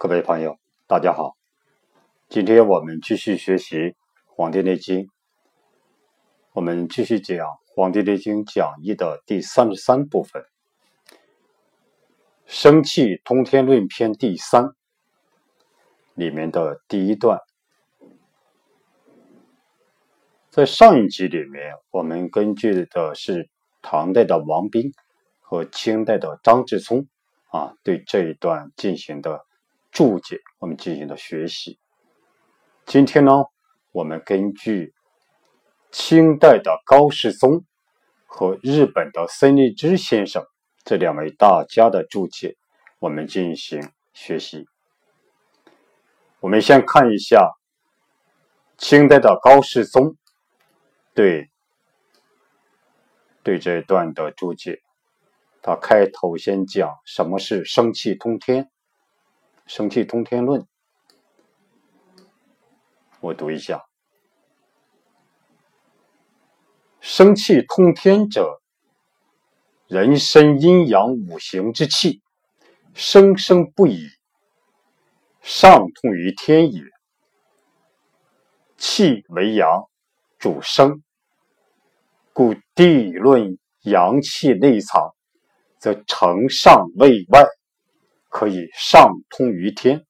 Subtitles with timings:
[0.00, 0.56] 各位朋友，
[0.86, 1.36] 大家好。
[2.28, 3.76] 今天我们继续学习
[4.26, 5.06] 《黄帝内经》，
[6.52, 7.36] 我们继续讲
[7.74, 10.40] 《黄帝内经讲义》的第三十三部分
[12.46, 14.70] 《生气通天论篇》第三
[16.14, 17.40] 里面的第一段。
[20.48, 23.50] 在上一集里面，我们根据的是
[23.82, 24.92] 唐代的王彬
[25.40, 27.08] 和清代的张志聪
[27.48, 29.44] 啊，对这一段进行的
[29.98, 31.76] 注解，我们进行的学习。
[32.86, 33.32] 今天呢，
[33.90, 34.94] 我们根据
[35.90, 37.64] 清代的高士宗
[38.24, 40.46] 和日本的森立之先生
[40.84, 42.56] 这两位大家的注解，
[43.00, 44.68] 我们进行学习。
[46.38, 47.50] 我们先看一下
[48.76, 50.14] 清代的高士宗。
[51.12, 51.50] 对，
[53.42, 54.80] 对这段的注解，
[55.60, 58.70] 他开头先讲什么是生气通天，
[59.68, 60.66] 生气通天论。
[63.20, 63.84] 我读一下：
[67.00, 68.62] 生气通天者，
[69.86, 72.22] 人身阴阳五行之气，
[72.94, 74.08] 生生不已，
[75.42, 76.82] 上通于天也。
[78.78, 79.84] 气为阳，
[80.38, 81.02] 主生。
[82.32, 85.14] 故地论阳气内藏，
[85.78, 87.44] 则承上位外，
[88.38, 90.06] 可以上通于天。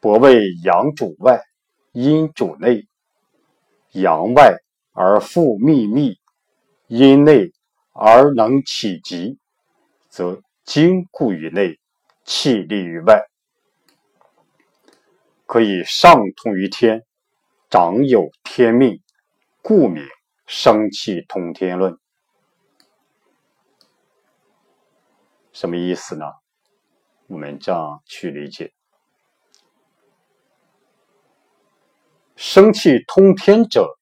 [0.00, 1.40] 博谓阳主外，
[1.92, 2.86] 阴主内。
[3.92, 4.54] 阳外
[4.92, 6.18] 而复秘密，
[6.88, 7.52] 阴内
[7.94, 9.38] 而能起极，
[10.10, 11.78] 则精固于内，
[12.26, 13.22] 气立于外，
[15.46, 17.02] 可以上通于天，
[17.70, 19.00] 长有天命，
[19.62, 20.06] 故名。
[20.46, 21.96] 生气通天论
[25.56, 26.26] 什么意思呢？
[27.28, 28.74] 我们这样去理解：
[32.36, 33.96] 生气通天者，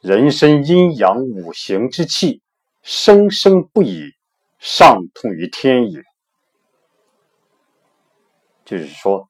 [0.00, 2.40] 人身阴阳五行之气
[2.80, 4.12] 生生不已，
[4.58, 6.02] 上通于天也。
[8.64, 9.28] 就是说，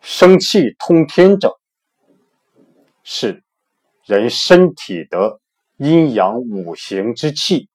[0.00, 1.58] 生气通天者
[3.02, 3.42] 是。
[4.04, 5.40] 人身体的
[5.76, 7.68] 阴阳五行之气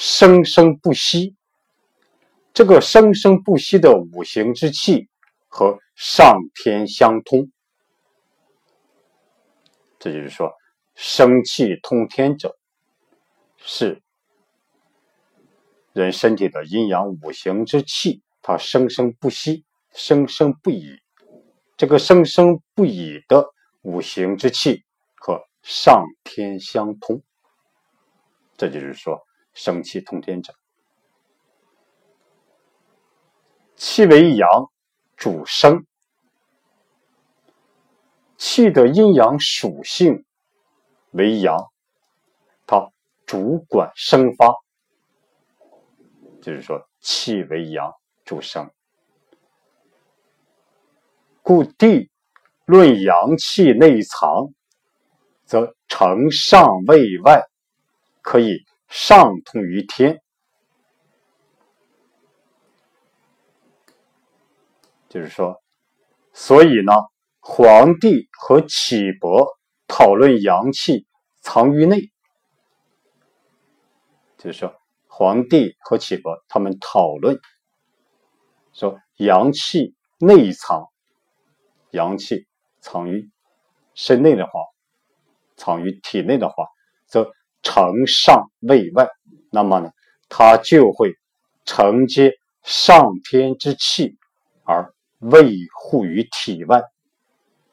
[0.00, 1.34] 生生不息，
[2.54, 5.08] 这个生生不息的五行之气
[5.48, 7.50] 和上天相通，
[9.98, 10.52] 这就是说，
[10.94, 12.56] 生气通天者
[13.56, 14.00] 是
[15.92, 21.00] 人身体的阴阳五行之气，它生生不息，生生不已。
[21.76, 23.44] 这个生生不已的
[23.82, 24.84] 五行之气。
[25.16, 27.20] 和上天相通，
[28.56, 29.20] 这就是说
[29.58, 30.54] 生气通天者。
[33.74, 34.70] 气为阳，
[35.16, 35.84] 主生。
[38.36, 40.24] 气的阴阳属性
[41.10, 41.56] 为阳，
[42.68, 42.92] 它
[43.26, 44.54] 主管生发，
[46.40, 47.92] 就是说气为阳，
[48.24, 48.70] 主生。
[51.42, 52.08] 故地
[52.64, 54.52] 论阳气内藏。
[55.44, 57.40] 则承上位外，
[58.20, 60.20] 可以上通于天。
[65.08, 65.62] 就是说，
[66.32, 66.92] 所以呢，
[67.40, 69.56] 皇帝和启伯
[69.86, 71.06] 讨论阳气
[71.40, 72.10] 藏于内。
[74.36, 74.74] 就是说，
[75.06, 77.38] 皇帝和启伯他们讨论
[78.72, 80.86] 说，阳气内藏，
[81.90, 82.46] 阳气
[82.80, 83.30] 藏于
[83.94, 84.52] 身内的话。
[85.56, 86.68] 藏于体内的话，
[87.62, 89.08] 承上位外，
[89.50, 89.90] 那么呢，
[90.28, 91.14] 它就会
[91.64, 92.32] 承接
[92.62, 94.16] 上天之气，
[94.64, 96.82] 而卫护于体外，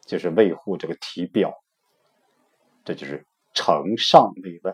[0.06, 1.54] 就是卫护这个体表，
[2.84, 4.74] 这就是承上位外。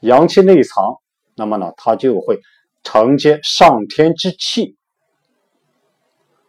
[0.00, 1.00] 阳气内藏，
[1.34, 2.40] 那么呢，它就会
[2.82, 4.76] 承接上天之气，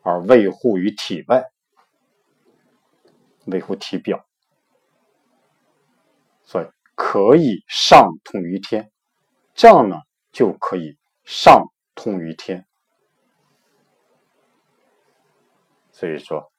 [0.03, 1.45] 而卫护于体外，
[3.45, 4.25] 维护体表。
[6.43, 8.89] 所以可以上通于天，
[9.53, 9.97] 这样呢
[10.31, 12.65] 就可以上通于天。
[15.91, 16.51] 所以说，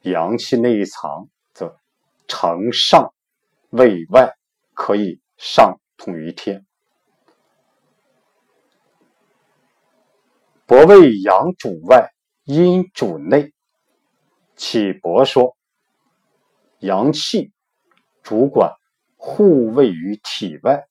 [0.00, 1.78] 阳气内藏，则
[2.26, 3.14] 承上
[3.70, 4.36] 位外，
[4.74, 6.66] 可以上通于天。
[10.66, 12.10] 伯谓阳主外，
[12.44, 13.54] 阴主内。
[14.54, 15.56] 启伯说，
[16.80, 17.52] 阳气
[18.22, 18.74] 主管。
[19.20, 20.86] 互位于体外，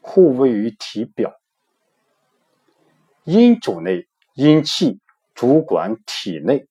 [0.00, 1.34] 互位于体表。
[3.24, 5.00] 阴主内，阴气
[5.34, 6.68] 主管体内，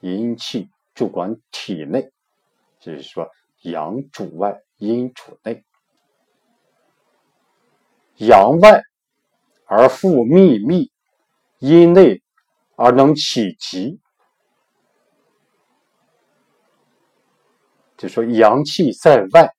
[0.00, 2.10] 阴气主管体内，
[2.80, 3.30] 就是说
[3.62, 5.64] 阳主外，阴主内。
[8.16, 8.82] 阳外
[9.64, 10.90] 而复秘密，
[11.60, 12.20] 阴内
[12.74, 14.00] 而能起极。
[17.98, 19.52] 就说阳气在外，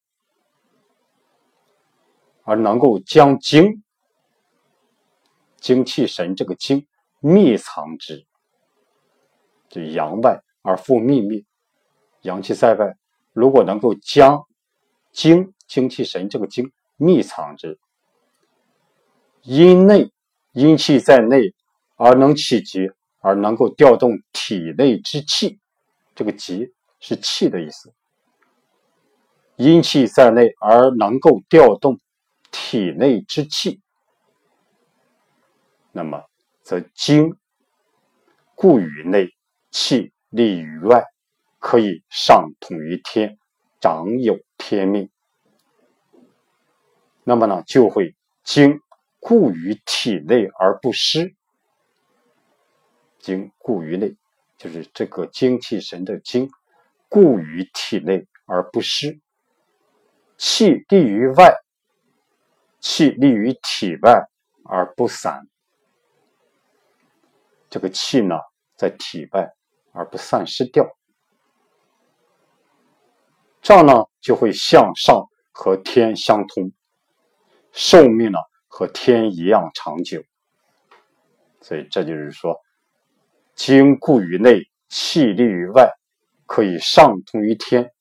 [2.44, 3.84] 而能够将精、
[5.58, 6.88] 精气神这个精
[7.20, 8.26] 秘藏之。
[9.68, 11.46] 就阳外而复秘密，
[12.22, 12.96] 阳气在外，
[13.34, 14.48] 如果能够将
[15.12, 17.78] 精、精气神这个精秘藏之，
[19.44, 20.10] 阴内
[20.54, 21.54] 阴气在内，
[21.98, 22.90] 而能起极，
[23.20, 25.60] 而能够调动体内之气。
[26.16, 27.94] 这个极是气的意思。
[29.60, 32.00] 阴气在内而能够调动
[32.50, 33.82] 体内之气，
[35.92, 36.24] 那么
[36.64, 37.36] 则精
[38.56, 39.34] 固于内，
[39.70, 41.04] 气立于外，
[41.60, 43.38] 可以上统于天，
[43.82, 45.10] 掌有天命。
[47.26, 48.16] 那么呢，就会
[48.46, 48.80] 精
[49.20, 51.36] 固于体内而不失。
[53.20, 54.16] 精固于内，
[54.58, 56.50] 就是这个精气神的精
[57.10, 59.20] 固于体内而不失。
[60.40, 61.54] 气立于外，
[62.80, 64.24] 气立于体外
[64.64, 65.46] 而不散。
[67.70, 68.40] 这个气呢，
[68.78, 69.52] 在体外
[69.92, 70.88] 而不散失掉，
[73.62, 76.72] 这样呢，就会向上和天相通，
[77.74, 78.40] 寿命呢
[78.70, 80.24] 和天一样长久。
[81.60, 82.58] 所以这就是说，
[83.56, 85.92] 精固于内，气立于外，
[86.46, 87.92] 可以上通于天。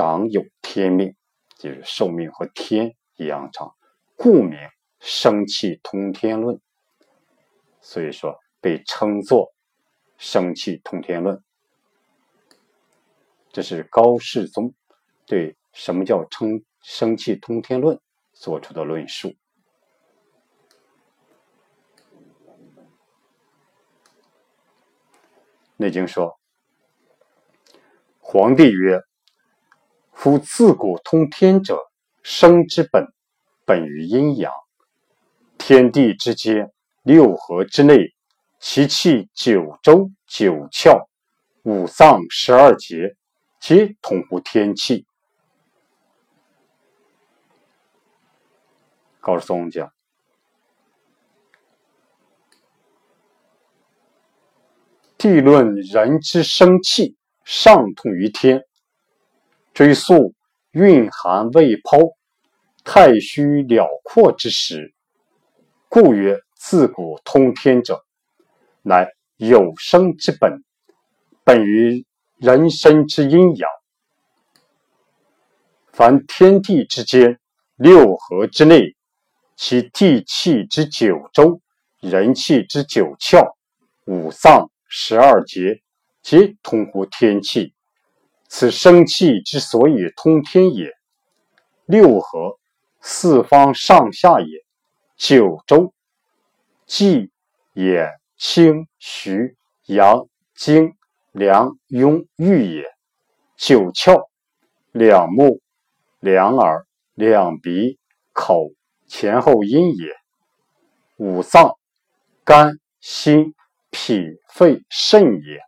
[0.00, 1.14] 长有天命，
[1.58, 3.76] 就是寿命和天一样长，
[4.16, 4.58] 故名
[4.98, 6.58] 生气通天论。
[7.82, 9.52] 所以说被称作
[10.16, 11.44] 生气通天论。
[13.52, 14.72] 这是高世宗
[15.26, 18.00] 对什么叫称生气通天论
[18.32, 19.34] 做出的论述。
[25.76, 26.40] 内经说，
[28.18, 29.09] 皇帝曰。
[30.20, 31.78] 夫自古通天者，
[32.22, 33.10] 生之本，
[33.64, 34.52] 本于阴阳。
[35.56, 36.70] 天地之间，
[37.02, 38.12] 六合之内，
[38.58, 41.06] 其气九州九窍，
[41.62, 43.16] 五脏十二节，
[43.58, 45.06] 皆统乎天气。
[49.20, 49.90] 高士宗讲，
[55.16, 58.66] 地论人之生气，上通于天。
[59.72, 60.34] 追溯
[60.72, 62.14] 蕴含未剖，
[62.84, 64.94] 太虚辽阔之时，
[65.88, 68.04] 故曰自古通天者，
[68.82, 70.62] 乃有生之本，
[71.44, 72.04] 本于
[72.36, 73.70] 人生之阴阳。
[75.92, 77.38] 凡天地之间，
[77.76, 78.94] 六合之内，
[79.56, 81.60] 其地气之九州，
[82.00, 83.54] 人气之九窍，
[84.06, 85.80] 五脏十二节，
[86.22, 87.74] 皆通乎天气。
[88.52, 90.90] 此生气之所以通天也，
[91.86, 92.58] 六合
[93.00, 94.64] 四方上下也，
[95.16, 95.94] 九州
[96.84, 97.30] 纪
[97.74, 100.26] 也，清徐阳
[100.56, 100.96] 经
[101.30, 102.84] 梁雍玉也，
[103.56, 104.28] 九窍
[104.90, 105.60] 两目
[106.18, 108.00] 两耳两鼻
[108.32, 108.72] 口
[109.06, 110.12] 前后阴也，
[111.18, 111.78] 五脏
[112.42, 113.54] 肝心
[113.90, 115.60] 脾肺肾也，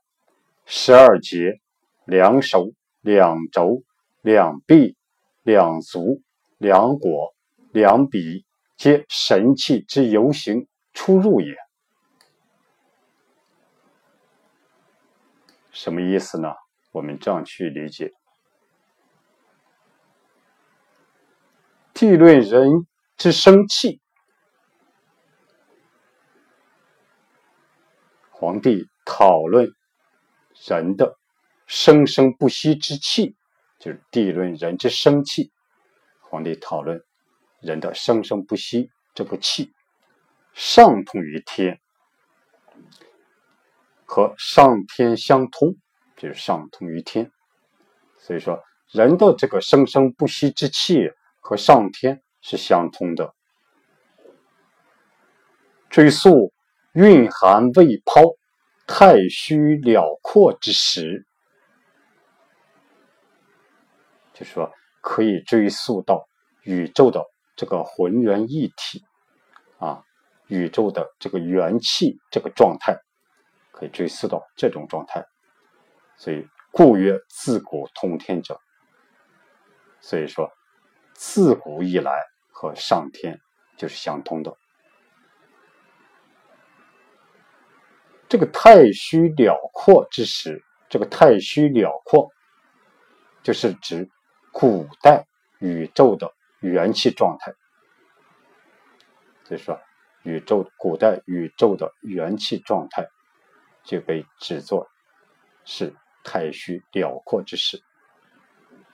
[0.67, 1.62] 十二节。
[2.05, 3.83] 两手、两肘、
[4.21, 4.97] 两臂、
[5.43, 6.21] 两足、
[6.59, 7.33] 两腘、
[7.73, 8.45] 两笔，
[8.77, 11.57] 皆神气之游行出入也。
[15.71, 16.55] 什么意思呢？
[16.91, 18.13] 我们这样去理解：
[21.95, 24.01] 地论人之生气，
[28.31, 29.75] 皇帝讨论
[30.69, 31.19] 人的。
[31.75, 33.35] 生生不息之气，
[33.79, 35.51] 就是地论人之生气。
[36.21, 37.03] 皇帝讨论
[37.61, 39.73] 人的生生不息这个气，
[40.53, 41.81] 上通于天，
[44.05, 45.75] 和上天相通，
[46.19, 47.33] 就是上通于天。
[48.19, 51.11] 所以说，人的这个生生不息之气
[51.41, 53.35] 和上天是相通的。
[55.89, 56.53] 追溯
[56.93, 58.21] 蕴含未抛、
[58.87, 61.27] 太虚辽阔之时。
[64.33, 66.27] 就是说，可以追溯到
[66.63, 67.25] 宇宙的
[67.55, 69.05] 这个浑圆一体，
[69.79, 70.03] 啊，
[70.47, 72.97] 宇宙的这个元气这个状态，
[73.73, 75.25] 可以追溯到这种状态。
[76.17, 78.59] 所以，故曰自古通天者。
[80.01, 80.51] 所以说，
[81.15, 82.13] 自古以来
[82.51, 83.39] 和上天
[83.77, 84.57] 就是相通的。
[88.29, 92.31] 这个太虚辽阔之时，这个太虚辽阔，
[93.43, 94.09] 就是指
[94.53, 95.27] 古代
[95.59, 97.53] 宇宙的元气状态。
[99.45, 99.81] 所以说，
[100.23, 103.09] 宇宙古代宇宙的元气状态
[103.83, 104.87] 就被指作
[105.65, 107.79] 是太虚辽阔之时。《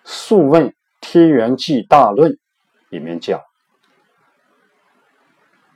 [0.05, 0.69] 素问·
[1.01, 2.33] 天元纪大论》
[2.89, 3.43] 里面讲：“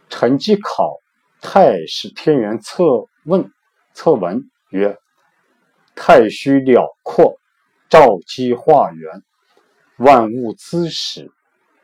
[0.08, 1.00] 陈绩考
[1.42, 2.84] 太史天元策。”
[3.24, 3.52] 问
[3.92, 4.98] 策文曰
[5.94, 7.38] ：“太虚辽阔，
[7.88, 9.22] 照机化元，
[10.02, 11.30] 万物滋始，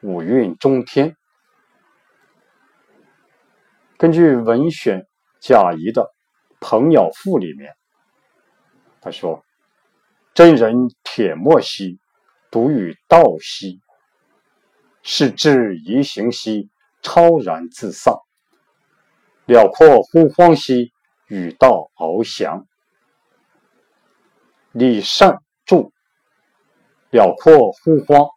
[0.03, 1.17] 五运中天。”
[3.97, 5.07] 根据文选
[5.41, 6.03] 贾谊的
[6.59, 7.75] 《鹏鸟赋》里面，
[9.01, 9.45] 他说
[10.35, 12.01] ：“真人铁墨兮，
[12.51, 13.81] 独与道兮，
[15.03, 16.69] 是至夷行兮，
[17.03, 18.19] 超然自丧。
[19.47, 20.93] 辽阔乎荒兮。”
[21.31, 22.67] 与道翱翔，
[24.73, 25.93] 李善注：
[27.11, 28.29] 辽阔乎荒，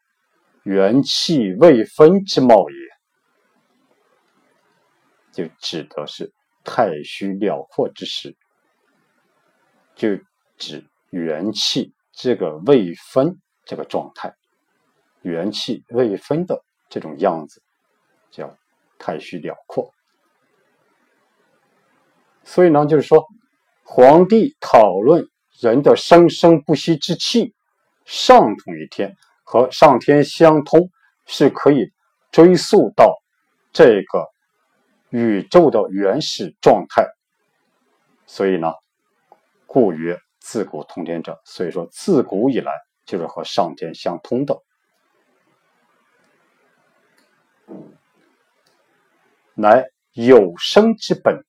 [0.63, 2.75] 元气未分之貌也。
[5.31, 8.35] 就指的是太虚辽阔之时，
[9.95, 10.09] 就
[10.57, 14.33] 指元气这个未分这个状态，
[15.21, 17.63] 元气未分的这种样子，
[18.29, 18.57] 叫
[18.99, 19.91] 太虚辽阔。
[22.43, 23.25] 所以呢，就是说，
[23.83, 27.53] 皇帝讨论人的生生不息之气
[28.05, 30.89] 上统于天，和上天相通，
[31.25, 31.91] 是可以
[32.31, 33.21] 追溯到
[33.71, 34.27] 这个
[35.09, 37.07] 宇宙的原始状态。
[38.25, 38.73] 所以呢，
[39.65, 41.39] 故曰自古通天者。
[41.45, 42.71] 所以说，自古以来
[43.05, 44.61] 就是和上天相通的，
[49.53, 51.43] 乃有生之本。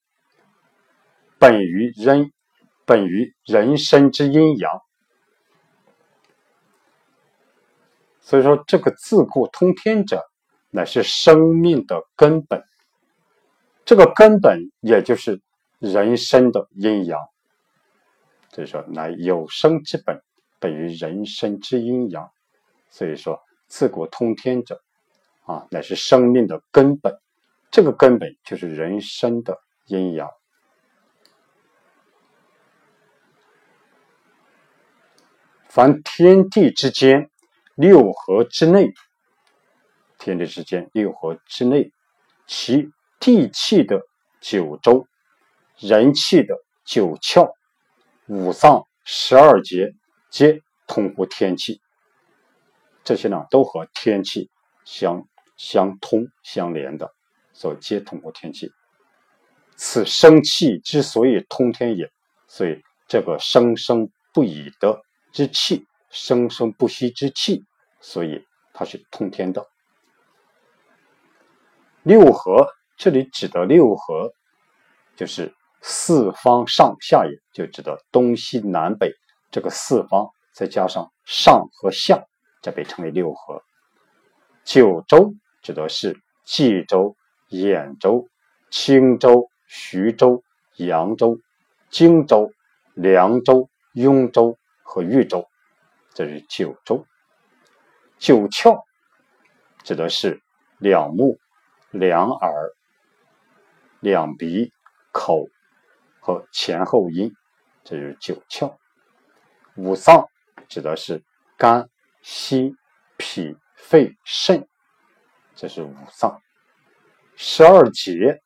[1.38, 2.32] 本于人，
[2.84, 4.80] 本于人身之阴阳。
[8.32, 10.24] 所以说，这个自古通天者，
[10.70, 12.64] 乃是生命的根本。
[13.84, 15.42] 这个根本，也就是
[15.78, 17.20] 人生的阴阳。
[18.50, 20.22] 所以说，乃有生之本，
[20.58, 22.30] 本于人生之阴阳。
[22.88, 24.80] 所以说，自古通天者，
[25.44, 27.14] 啊，乃是生命的根本。
[27.70, 30.26] 这个根本，就是人生的阴阳。
[35.68, 37.28] 凡天地之间，
[37.74, 38.92] 六合之内，
[40.18, 41.92] 天地之间六合之内，
[42.46, 44.00] 其地气的
[44.40, 45.06] 九州，
[45.78, 47.52] 人气的九窍，
[48.26, 49.92] 五脏十二节，
[50.30, 51.80] 皆通乎天气。
[53.04, 54.50] 这些呢，都和天气
[54.84, 55.26] 相
[55.56, 57.10] 相通相连的，
[57.52, 58.70] 所以皆通乎天气。
[59.76, 62.10] 此生气之所以通天也，
[62.46, 65.02] 所以这个生生不已的。
[65.32, 67.64] 之气，生生不息之气，
[67.98, 69.66] 所以它是通天的。
[72.02, 74.34] 六合，这里指的六合，
[75.16, 79.10] 就是四方上下也，就指的东西南北
[79.50, 82.22] 这个四方，再加上上和下，
[82.60, 83.62] 这被称为六合。
[84.64, 87.16] 九州指的是冀州、
[87.48, 88.28] 兖州、
[88.70, 90.44] 青州、徐州、
[90.76, 91.38] 扬州、
[91.88, 92.52] 荆州、
[92.94, 94.58] 凉州、雍州。
[94.84, 95.48] 和豫州，
[96.14, 97.06] 这是九州。
[98.18, 98.82] 九窍
[99.82, 100.42] 指的是
[100.78, 101.38] 两目、
[101.90, 102.70] 两耳、
[104.00, 104.72] 两鼻、
[105.12, 105.48] 口
[106.20, 107.32] 和前后阴，
[107.84, 108.76] 这是九窍。
[109.76, 110.28] 五脏
[110.68, 111.22] 指的是
[111.56, 111.88] 肝、
[112.22, 112.76] 心、
[113.16, 114.68] 脾、肺、肾，
[115.54, 116.40] 这是五脏。
[117.36, 118.40] 十二节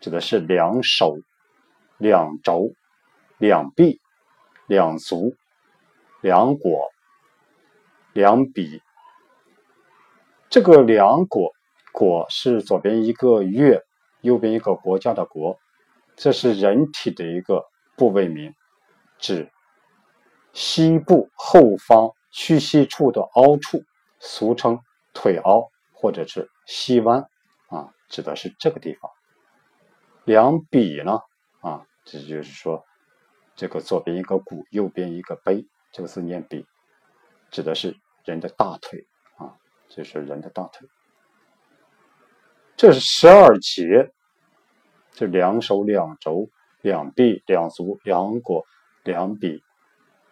[0.00, 1.16] 指的是两手、
[1.98, 2.72] 两肘、
[3.38, 4.00] 两臂。
[4.66, 5.36] 两足、
[6.24, 6.90] 两果、
[8.14, 8.80] 两笔。
[10.48, 11.52] 这个两果
[11.92, 13.82] 果是左边一个月，
[14.22, 15.58] 右边一个国家的国，
[16.16, 18.54] 这是人体的一个部位名，
[19.18, 19.50] 指
[20.54, 23.84] 膝部后方屈膝处的凹处，
[24.18, 24.80] 俗称
[25.12, 27.28] 腿凹或者是膝弯
[27.68, 29.10] 啊，指的是这个地方。
[30.24, 31.20] 两笔呢
[31.60, 32.82] 啊，这就是说。
[33.56, 36.66] 这个左边一个骨，右边一个碑，这个字念笔，
[37.52, 39.54] 指的是人的大腿啊，
[39.88, 40.88] 这是人的大腿。
[42.76, 44.10] 这是十二节，
[45.12, 48.66] 这两手、两肘、两臂、两足、两果、
[49.04, 49.62] 两臂，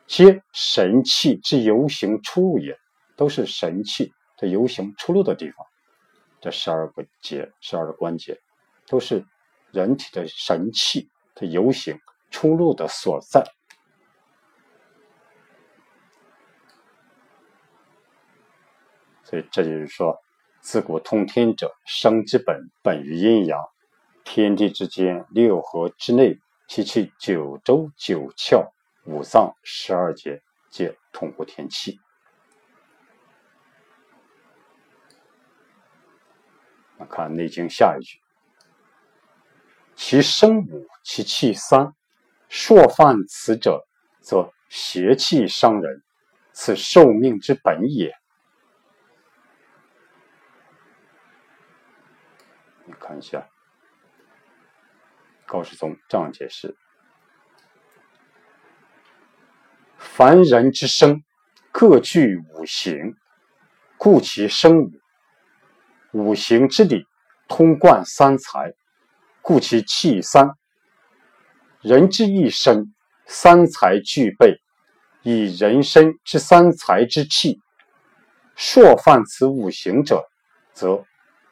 [0.09, 2.77] 皆神气之游行出入也，
[3.15, 5.65] 都是神气的游行出入的地方。
[6.41, 8.37] 这十二个节、十二个关节，
[8.89, 9.25] 都是
[9.71, 11.97] 人体的神气的游行
[12.33, 13.45] 出入的所在。
[19.33, 20.15] 所以这就是说，
[20.61, 23.59] 自古通天者，生之本，本于阴阳。
[24.25, 28.71] 天地之间，六合之内，其气九州九窍、
[29.07, 31.99] 五脏十二节，皆通过天气。
[36.99, 38.19] 那看《内经》下一句
[39.97, 41.95] ：“其生五，其气三。
[42.51, 43.83] 朔犯此者，
[44.21, 46.03] 则邪气伤人，
[46.53, 48.13] 此受命之本也。”
[53.03, 53.49] 看一下，
[55.45, 56.77] 高士宗这样解释：
[59.99, 61.25] 凡人之生，
[61.73, 63.17] 各具五行，
[63.99, 64.91] 故其生五；
[66.13, 67.05] 五行之理，
[67.49, 68.73] 通贯三才，
[69.41, 70.51] 故其气三。
[71.81, 72.95] 人之一生，
[73.27, 74.61] 三才具备，
[75.23, 77.61] 以人身之三才之气，
[78.55, 80.25] 朔犯此五行者，
[80.73, 81.05] 则。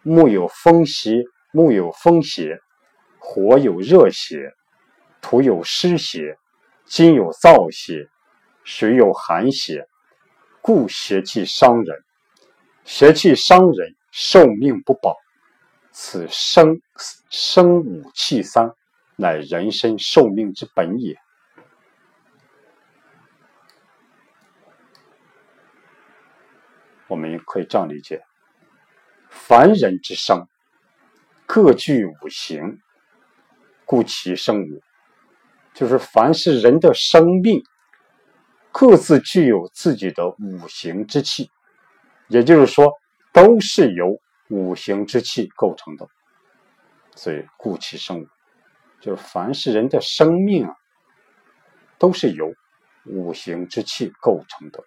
[0.02, 2.58] 木有风邪，木有风邪；
[3.18, 4.52] 火有热邪，
[5.20, 6.38] 土有湿邪，
[6.84, 8.08] 金有燥邪，
[8.64, 9.86] 水有寒邪，
[10.60, 12.04] 故邪气伤人。
[12.84, 15.16] 邪气伤人，寿命不保。
[15.92, 16.80] 此生
[17.30, 18.72] 生五气三，
[19.16, 21.16] 乃人身寿命之本也。
[27.08, 28.22] 我们可以这样理解。
[29.28, 30.46] 凡人之生，
[31.52, 32.78] 各具五行，
[33.84, 34.80] 故其生五。
[35.74, 37.60] 就是凡是人的生命，
[38.70, 41.50] 各自具有自己的五行之气，
[42.28, 42.92] 也就是说，
[43.32, 44.16] 都是由
[44.48, 46.06] 五行之气构成的。
[47.16, 48.28] 所以，故其生物，
[49.00, 50.76] 就是凡是人的生命啊，
[51.98, 52.54] 都是由
[53.06, 54.84] 五行之气构成的，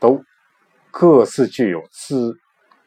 [0.00, 0.24] 都
[0.90, 2.34] 各自具有自。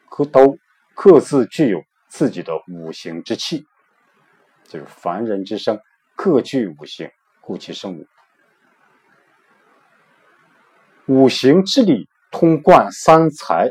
[0.08, 0.58] 各都
[0.94, 1.80] 各自具有
[2.12, 3.66] 自己的五行之气，
[4.64, 5.80] 就是凡人之生
[6.14, 8.06] 各具五行，故其生五。
[11.06, 13.70] 五行之理通贯三才，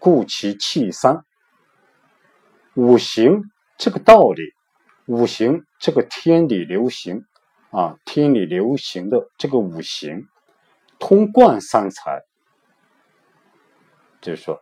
[0.00, 1.24] 故其气三。
[2.74, 4.42] 五行这个道理，
[5.06, 7.24] 五行这个天理流行
[7.70, 10.26] 啊，天理流行的这个五行
[10.98, 12.24] 通贯三才，
[14.20, 14.60] 就是说。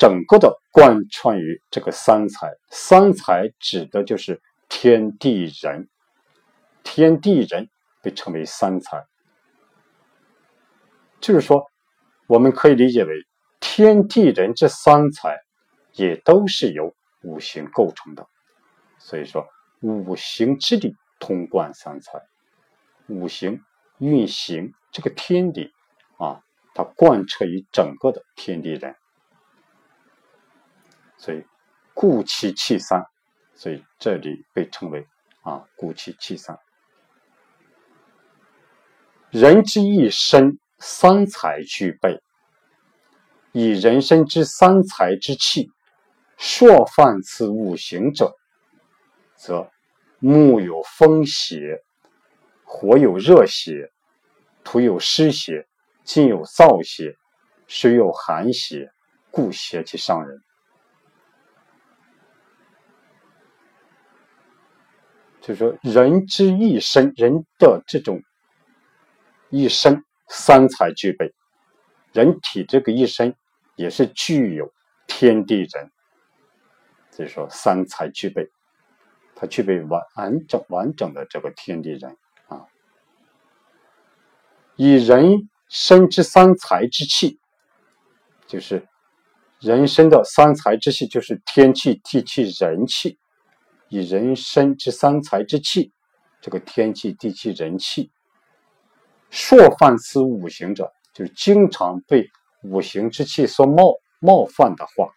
[0.00, 5.90] 整个的贯穿于这个三才，三才指的就是天地人，
[6.82, 7.68] 天地人
[8.00, 9.04] 被称为三才，
[11.20, 11.66] 就是说，
[12.28, 13.12] 我们可以理解为
[13.60, 15.38] 天地人这三才
[15.92, 18.26] 也都是由五行构成的，
[18.98, 19.46] 所以说
[19.80, 22.22] 五行之理通贯三才，
[23.06, 23.60] 五行
[23.98, 25.70] 运行这个天地
[26.16, 26.40] 啊，
[26.72, 28.96] 它贯彻于整个的天地人。
[31.20, 31.44] 所以，
[31.92, 33.04] 故其气三，
[33.54, 35.06] 所以这里被称为
[35.42, 36.58] 啊，故其气三。
[39.28, 42.22] 人之一身三才具备，
[43.52, 45.70] 以人身之三才之气，
[46.38, 48.34] 朔犯此五行者，
[49.36, 49.70] 则
[50.20, 51.82] 木有风邪，
[52.64, 53.92] 火有热邪，
[54.64, 55.66] 土有湿邪，
[56.02, 57.14] 金有燥邪，
[57.66, 58.90] 水有寒邪，
[59.30, 60.42] 故邪气伤人。
[65.50, 68.22] 就说，人之一身，人的这种
[69.48, 71.34] 一生三才具备，
[72.12, 73.34] 人体这个一生
[73.74, 74.72] 也是具有
[75.08, 75.90] 天地人，
[77.10, 78.48] 所以说三才具备，
[79.34, 82.16] 它具备完完整完整的这个天地人。
[82.46, 82.66] 啊，
[84.76, 87.40] 以人身之三才之气，
[88.46, 88.86] 就是
[89.58, 93.18] 人身的三才之气，就是天气、地气、人气。
[93.92, 95.92] 以人身之三才之气，
[96.40, 98.12] 这个天气、地气、人气，
[99.30, 102.30] 朔犯此五行者，就是经常被
[102.62, 105.12] 五行之气所冒冒犯的话，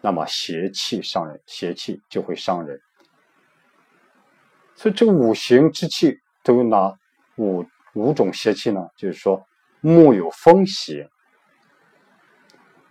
[0.00, 2.80] 那么邪气伤人，邪气就会伤人。
[4.74, 6.96] 所以这五行之气都有哪
[7.36, 8.80] 五五种邪气呢？
[8.96, 9.46] 就是说，
[9.82, 11.10] 木有风邪，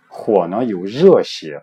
[0.06, 1.60] 火呢有热邪。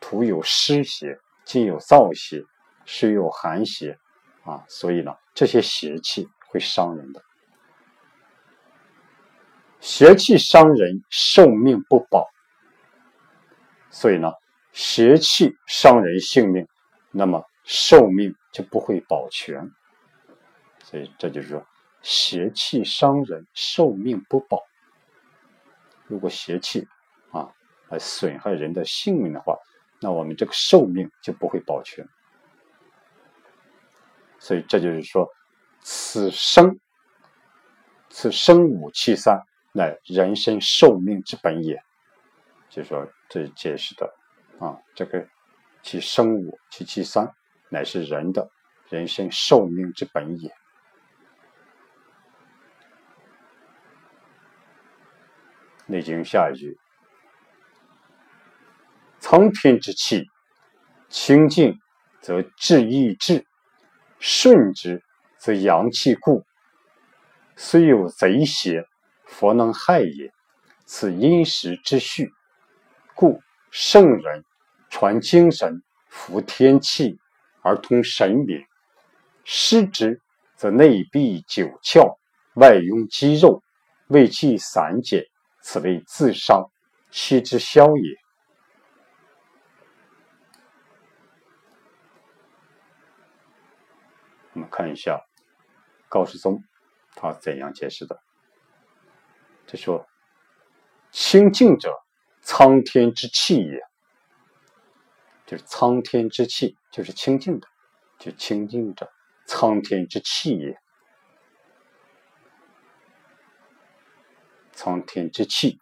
[0.00, 2.44] 土有湿邪，既有燥邪，
[2.84, 3.98] 水有寒邪，
[4.44, 7.22] 啊，所以呢，这些邪气会伤人的。
[9.80, 12.28] 邪气伤人，寿命不保。
[13.90, 14.30] 所以呢，
[14.72, 16.68] 邪气伤人性命，
[17.12, 19.70] 那么寿命就不会保全。
[20.84, 21.66] 所以这就是说，
[22.02, 24.62] 邪气伤人，寿命不保。
[26.08, 26.86] 如果邪气
[27.30, 27.48] 啊
[27.88, 29.56] 来损害人的性命的话，
[30.00, 32.06] 那我们这个寿命就不会保全。
[34.38, 35.28] 所以这就是说，
[35.82, 36.78] 此生
[38.08, 41.82] 此生五气三，乃人生寿命之本也。
[42.70, 44.14] 就是说，这解释的
[44.60, 45.26] 啊，这个
[45.82, 47.34] 其生五，其气三，
[47.68, 48.48] 乃是人的
[48.88, 50.48] 人生寿命之本也。
[55.86, 56.78] 《内经》下一句
[59.20, 60.26] ：“苍天之气，
[61.08, 61.78] 清静
[62.20, 63.46] 则志意志，
[64.18, 65.02] 顺之
[65.38, 66.44] 则阳气固。
[67.56, 68.84] 虽有贼邪，
[69.24, 70.32] 弗能害也。
[70.86, 72.30] 此因时之序。
[73.14, 74.44] 故圣人
[74.88, 77.18] 传精神，服天气
[77.62, 78.64] 而通神明。
[79.44, 80.20] 失之
[80.56, 82.16] 则内闭九窍，
[82.54, 83.62] 外壅肌肉，
[84.06, 85.24] 胃气散减。”
[85.60, 86.70] 此为自伤，
[87.10, 88.27] 气之消也。
[94.58, 95.24] 我们看一下
[96.08, 96.64] 高士宗
[97.14, 98.20] 他怎样解释的。
[99.68, 100.04] 他说
[101.12, 101.94] ：“清净者，
[102.42, 103.80] 苍天之气也。
[105.46, 107.68] 就是苍天之气，就是清净的，
[108.18, 109.08] 就清净者，
[109.46, 110.76] 苍天之气也。”
[114.74, 115.78] 苍天之气，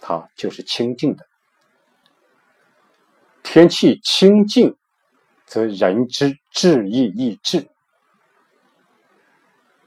[0.00, 1.26] 它就是清净的。
[3.42, 4.78] 天气清净，
[5.50, 7.68] 则人之志意亦志。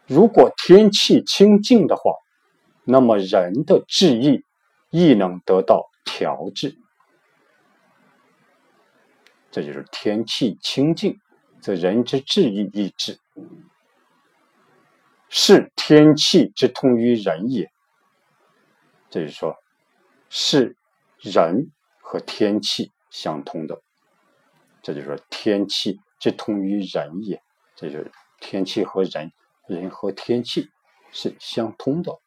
[0.06, 2.12] 如果天气清净的话，
[2.84, 4.44] 那么人的志意
[4.90, 6.78] 亦能得到调治。
[9.52, 11.18] 这就是天气清净，
[11.62, 13.18] 则人之志意亦志。
[15.30, 17.72] 是天气之通于人也，
[19.10, 19.56] 这就是说，
[20.30, 20.76] 是
[21.20, 21.72] 人
[22.02, 23.82] 和天气相通的。
[24.84, 27.42] 这就是说，天气之通于人也，
[27.76, 29.32] 这就是天气和人，
[29.66, 30.70] 人和天气
[31.12, 32.20] 是相通的。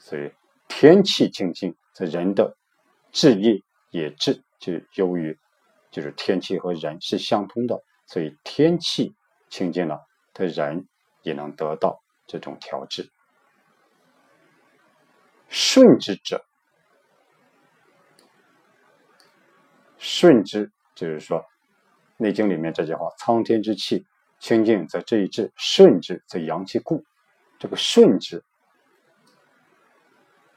[0.00, 0.32] 所以，
[0.66, 2.56] 天气清净，这人的
[3.12, 5.38] 志业也志，就由于
[5.92, 9.14] 就是天气和人是相通的，所以天气
[9.48, 10.00] 清净了，
[10.34, 10.88] 的人。
[11.22, 13.10] 也能得到这种调制。
[15.50, 16.46] 顺之者，
[20.00, 21.38] 顺之就是说，
[22.16, 24.06] 《内经》里面这句话：“苍天之气
[24.38, 27.04] 清净则这一志，顺之则阳气固。”
[27.60, 28.42] 这个顺之，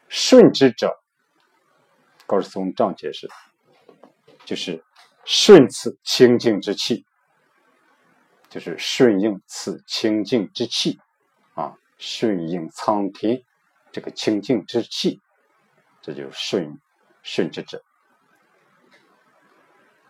[0.07, 0.97] 顺之者，
[2.25, 3.29] 高士松这样解释，
[4.45, 4.81] 就是
[5.25, 7.05] 顺此清净之气。
[8.49, 10.99] 就是顺应此清净之气，
[11.55, 13.43] 啊，顺应苍天
[13.91, 15.19] 这个清净之气，
[16.03, 16.79] 这就是顺
[17.23, 17.83] 顺之者。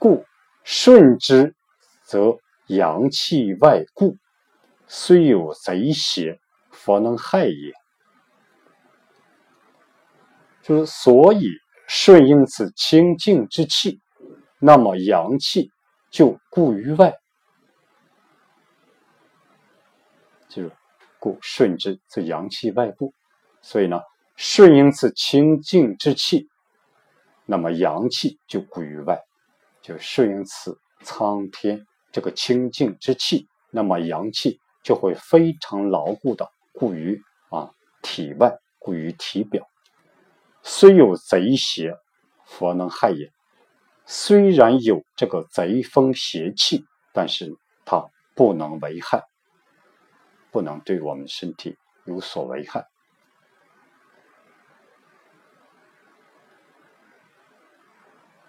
[0.04, 0.26] 故
[0.66, 1.56] 顺之，
[2.04, 2.38] 则
[2.68, 4.18] 阳气外固，
[4.86, 7.72] 虽有贼邪，弗能害也。
[10.62, 11.48] 就是所以
[11.88, 14.02] 顺应此清净之气，
[14.60, 15.72] 那么阳气
[16.12, 17.14] 就固于外。
[20.50, 20.72] 就是
[21.18, 23.14] 故顺之，则阳气外部，
[23.62, 24.02] 所以呢，
[24.36, 26.50] 顺应此清净之气，
[27.46, 29.22] 那么阳气就固于外，
[29.84, 37.70] 就顺应此苍天这个清净之气，那么阳气就会非常牢固的固于啊
[38.02, 39.68] 体外，固于体表。
[40.64, 41.94] 虽有贼邪，
[42.46, 43.30] 佛能害也。
[44.06, 47.54] 虽然有这个贼风邪气，但是
[47.86, 49.22] 它不能为害。
[50.52, 52.86] 不能对我们身体有所危害。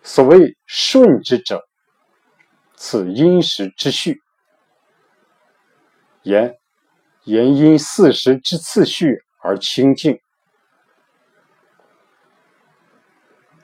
[0.05, 1.67] 所谓顺之者，
[2.77, 4.23] 此因时之序，
[6.23, 6.57] 言
[7.25, 10.21] 言因四时之次序而清净。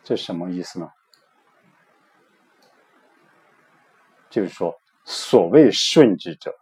[0.03, 0.90] 这什么意思呢？
[4.29, 6.53] 就是说，所谓顺之者，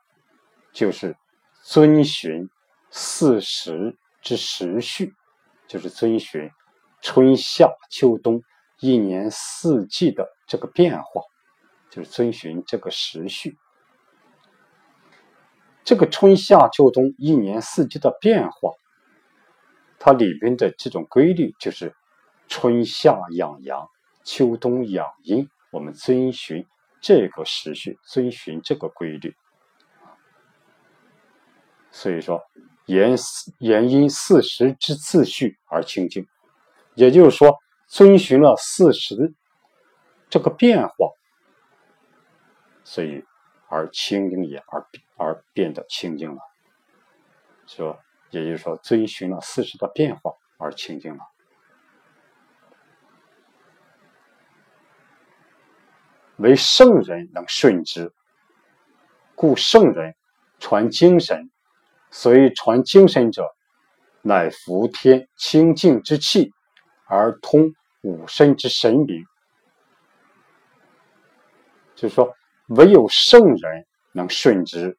[0.73, 1.17] 就是。
[1.61, 2.49] 遵循
[2.91, 5.14] 四时之时序，
[5.67, 6.51] 就是遵循
[7.03, 8.43] 春夏秋冬
[8.81, 11.23] 一年四季的这个变化，
[11.91, 13.57] 就是遵循这个时序。
[15.85, 18.73] 这个春夏秋冬一年四季的变化，
[19.99, 21.95] 它里边的这种规律就是
[22.47, 23.88] 春夏养阳，
[24.23, 25.49] 秋冬养阴。
[25.71, 26.67] 我们遵循
[27.01, 29.35] 这个时序，遵循这个规律。
[31.91, 32.43] 所以说，
[32.87, 33.17] 言
[33.59, 36.27] 言因四时之次序而清净，
[36.95, 39.35] 也就是说，遵循了四时
[40.31, 40.94] 这个变化，
[42.85, 43.24] 所以。
[43.70, 44.87] 而清净也，而
[45.18, 46.40] 而变得清净了，
[47.66, 47.98] 是吧，
[48.31, 51.20] 也就是说，遵循了四时的变化而清净了。
[56.37, 58.11] 为圣人能顺之，
[59.35, 60.14] 故圣人
[60.59, 61.51] 传精神，
[62.11, 63.44] 所以传精神者，
[64.22, 66.55] 乃服天清净之气，
[67.05, 69.24] 而通五身之神明。
[71.94, 72.34] 就是说。
[72.76, 74.98] 唯有圣人能顺之，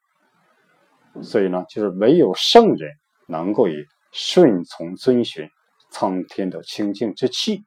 [1.21, 2.91] 所以呢，就是唯有圣人
[3.27, 5.47] 能够以顺从遵循
[5.91, 7.63] 苍天的清净之气，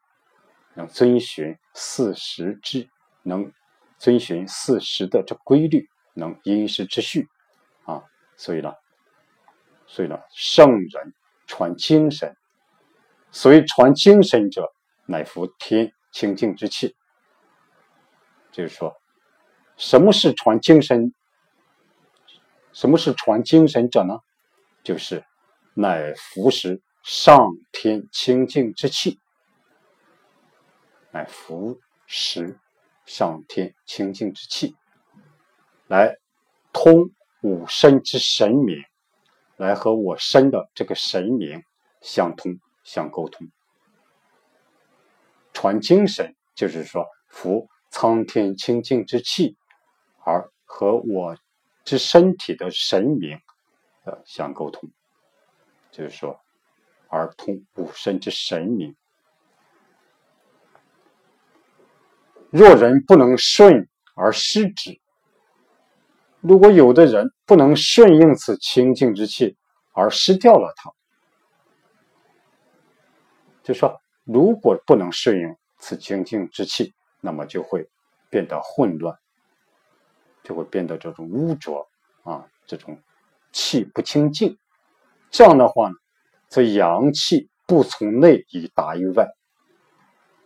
[0.74, 2.88] 能遵循四时之，
[3.22, 3.52] 能
[3.96, 7.28] 遵循四时的这规律，能因时之序
[7.84, 8.02] 啊，
[8.36, 8.74] 所以呢，
[9.86, 11.14] 所以呢，圣人
[11.46, 12.36] 传精神，
[13.30, 14.68] 所以传精神者，
[15.06, 16.96] 乃服天清净之气，
[18.50, 18.96] 就是说。
[19.78, 21.12] 什么是传精神？
[22.72, 24.20] 什么是传精神者呢？
[24.84, 25.24] 就是
[25.74, 29.18] 乃服食上天清净之气，
[31.10, 32.60] 乃服食
[33.06, 34.76] 上天清净之气，
[35.88, 36.16] 来
[36.72, 37.10] 通
[37.40, 38.84] 五身之神明，
[39.56, 41.64] 来和我身的这个神明
[42.02, 43.48] 相通、相沟通。
[45.52, 49.56] 传精神就是说服苍天清净之气。
[50.24, 51.36] 而和我
[51.84, 53.40] 之身体的神明
[54.04, 54.90] 呃相沟通，
[55.90, 56.40] 就是说，
[57.08, 58.94] 而通五身之神明。
[62.50, 65.00] 若人不能顺而失之，
[66.40, 69.56] 如果有的人不能顺应此清净之气
[69.92, 70.92] 而失掉了它，
[73.62, 77.88] 就说如果不能适应此清净之气，那么就会
[78.30, 79.16] 变得混乱。
[80.44, 81.86] 就会变得这种污浊
[82.24, 82.98] 啊，这种
[83.52, 84.58] 气不清净。
[85.30, 85.94] 这样的话呢，
[86.48, 89.28] 则阳气不从内以达于外，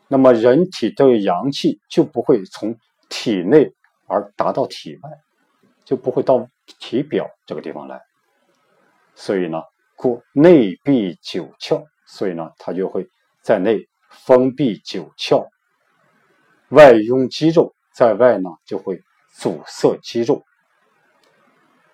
[0.06, 2.76] 那么人体的阳气就不会从
[3.08, 3.72] 体内
[4.06, 5.10] 而达到体外，
[5.82, 6.46] 就不会到
[6.78, 7.98] 体表这个地方来。
[9.14, 9.62] 所以呢，
[9.94, 13.08] 故内闭九窍，所以呢，它就会
[13.46, 15.46] 在内封闭九窍，
[16.70, 19.00] 外拥肌肉，在外呢就会。
[19.38, 20.46] 阻塞肌肉，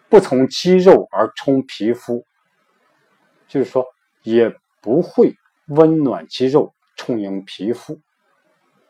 [0.08, 2.24] 不从肌肉而充皮肤，
[3.48, 3.84] 就是说
[4.22, 5.34] 也不会
[5.66, 8.00] 温暖肌肉，充盈皮肤，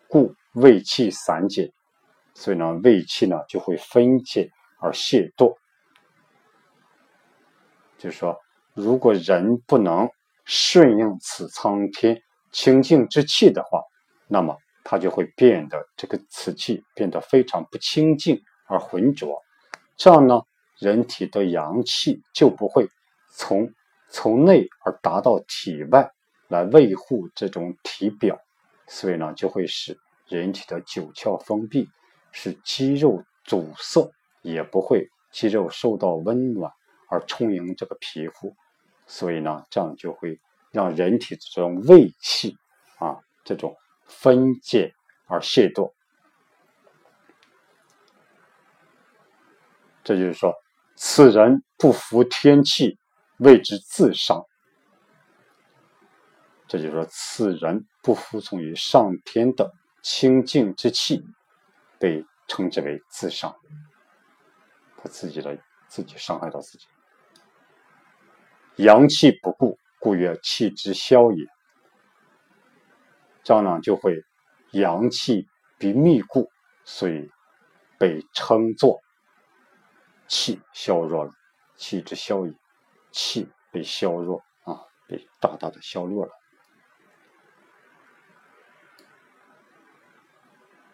[0.06, 1.72] 故胃气散解，
[2.34, 5.56] 所以呢，胃气呢就会分解而泄堕。
[7.96, 8.38] 就是说，
[8.74, 10.10] 如果人不能
[10.44, 13.82] 顺应此苍天清净之气的话，
[14.28, 14.56] 那么。
[14.84, 19.40] 它就会变得这个瓷器变得非常不清净而浑浊，
[19.96, 20.42] 这样呢，
[20.76, 22.88] 人体的阳气就不会
[23.32, 23.72] 从
[24.10, 26.10] 从内而达到体外
[26.48, 28.36] 来维护这种体表，
[28.88, 31.88] 所以呢，就会使人体的九窍封闭，
[32.32, 34.10] 使肌肉阻塞，
[34.42, 36.72] 也不会肌肉受到温暖
[37.08, 38.52] 而充盈这个皮肤，
[39.06, 40.40] 所以呢，这样就会
[40.72, 42.56] 让人体这种胃气
[42.98, 43.76] 啊这种。
[44.14, 44.94] 分解
[45.26, 45.90] 而泄堕，
[50.04, 50.54] 这就是说，
[50.96, 52.98] 此人不服天气，
[53.38, 54.44] 谓之自伤。
[56.68, 61.24] 这就是说，此人不服从于上天的清净之气，
[61.98, 63.56] 被称之为自伤。
[64.98, 65.58] 他自己的
[65.88, 66.86] 自己伤害到自己，
[68.76, 71.46] 阳气不顾，故曰气之消也。
[73.44, 74.24] 这样呢，就会
[74.72, 75.46] 阳气
[75.78, 76.50] 比密固，
[76.84, 77.30] 所以
[78.00, 79.00] 被称作
[80.26, 81.30] 气消弱了，
[81.76, 82.52] 气之消也，
[83.12, 86.32] 气被消弱啊，被大大的消弱了。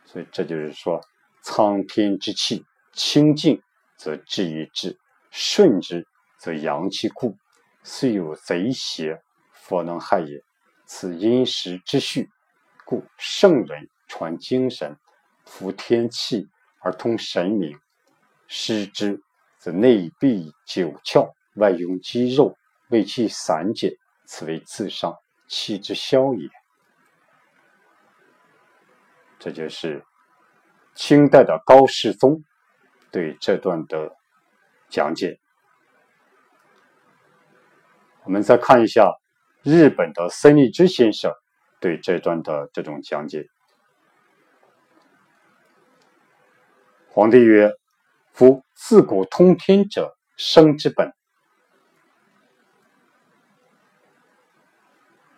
[0.05, 1.01] 所以这就是说，
[1.43, 3.63] 苍天之气清净，
[3.97, 4.99] 则治于治；
[5.31, 6.07] 顺之，
[6.39, 7.35] 则阳气固。
[7.91, 9.19] 虽有贼邪，
[9.51, 10.45] 佛能害也。
[10.85, 12.29] 此因时之序。
[12.85, 14.95] 故圣人传精神，
[15.47, 16.47] 服天气
[16.81, 17.79] 而通神明，
[18.47, 19.23] 失之
[19.59, 22.59] 则内闭九窍，外用肌肉，
[22.91, 23.97] 为其散解，
[24.27, 25.15] 此为自伤，
[25.49, 26.49] 气之消也。
[29.39, 30.05] 这就是
[30.95, 32.45] 清代的高士宗
[33.11, 34.15] 对这段的
[34.91, 35.41] 讲解。
[38.29, 39.11] 我们再看一下
[39.63, 41.33] 日本的森立之先生。
[41.81, 43.47] 对这段的这种讲解，
[47.09, 47.73] 皇帝曰
[48.35, 51.11] ：“夫自古通天者，生之本。”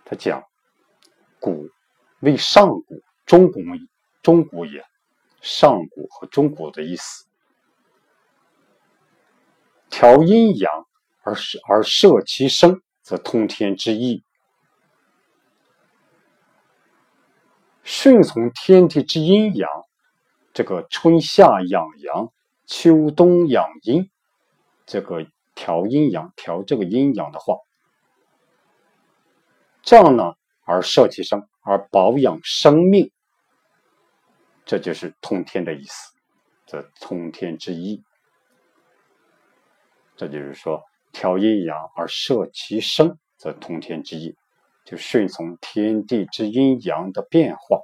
[0.05, 0.43] 他讲
[1.39, 1.69] ：“古
[2.19, 3.61] 为上古、中古、
[4.21, 4.85] 中古也。
[5.41, 7.25] 上古和中古的意思，
[9.89, 10.71] 调阴阳
[11.23, 11.35] 而
[11.69, 14.25] 而摄其生，则通天之意。”
[17.83, 19.69] 顺从天地之阴阳，
[20.53, 22.31] 这个春夏养阳，
[22.67, 24.11] 秋冬养阴，
[24.87, 27.57] 这个调阴阳，调这个阴阳的话，
[29.83, 33.11] 这样呢，而摄其生，而保养生命，
[34.65, 36.13] 这就是通天的意思，
[36.67, 38.05] 这通天之意。
[40.17, 44.37] 这就是说，调阴阳而摄其生，则通天之意。
[44.85, 47.81] 就顺从天地之阴阳的变化，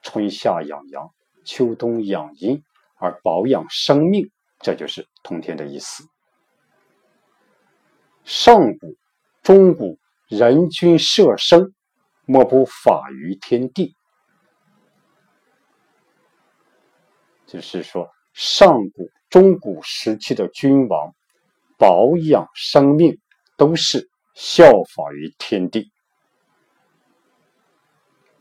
[0.00, 1.10] 春夏养阳，
[1.44, 2.64] 秋冬养阴，
[2.96, 6.04] 而保养生命，这就是通天的意思。
[8.24, 8.96] 上古、
[9.42, 11.72] 中古，人均摄生，
[12.24, 13.94] 莫不法于天地。
[17.46, 21.14] 就是说，上古、中古时期的君王
[21.82, 23.18] 保养生命，
[23.56, 25.90] 都是效法于天地。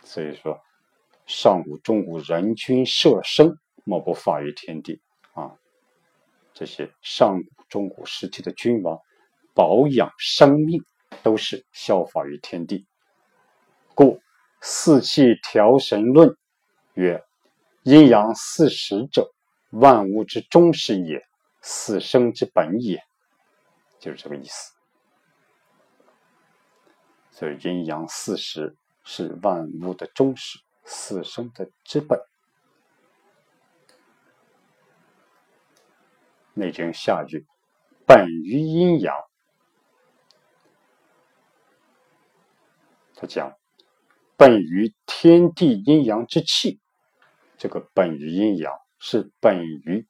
[0.04, 0.62] 所以说，
[1.25, 5.01] 上古、中古人均摄生，莫不法于天地
[5.34, 5.58] 啊！
[6.54, 8.99] 这些上古、中古时期的君王
[9.56, 10.80] 保养生命，
[11.23, 12.86] 都是效法于天地。
[13.95, 14.21] 故
[14.62, 16.38] 四气调神论
[16.93, 17.23] 曰：
[17.82, 19.34] 阴阳四时者，
[19.71, 21.25] 万物之终始也，
[21.63, 23.01] 死生之本也。
[24.01, 24.73] 就是这个意思。
[27.31, 28.75] 所以阴阳四时。
[29.03, 32.19] 是万物的终始，四生的之本。
[36.53, 37.47] 《内经》下句
[38.05, 39.15] ：“本于阴阳。”
[43.17, 43.57] 他讲
[44.37, 46.79] ：“本于天地阴阳之气。”
[47.57, 50.07] 这个“本于阴阳”是本于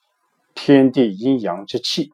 [0.53, 2.11] 天地阴阳之气，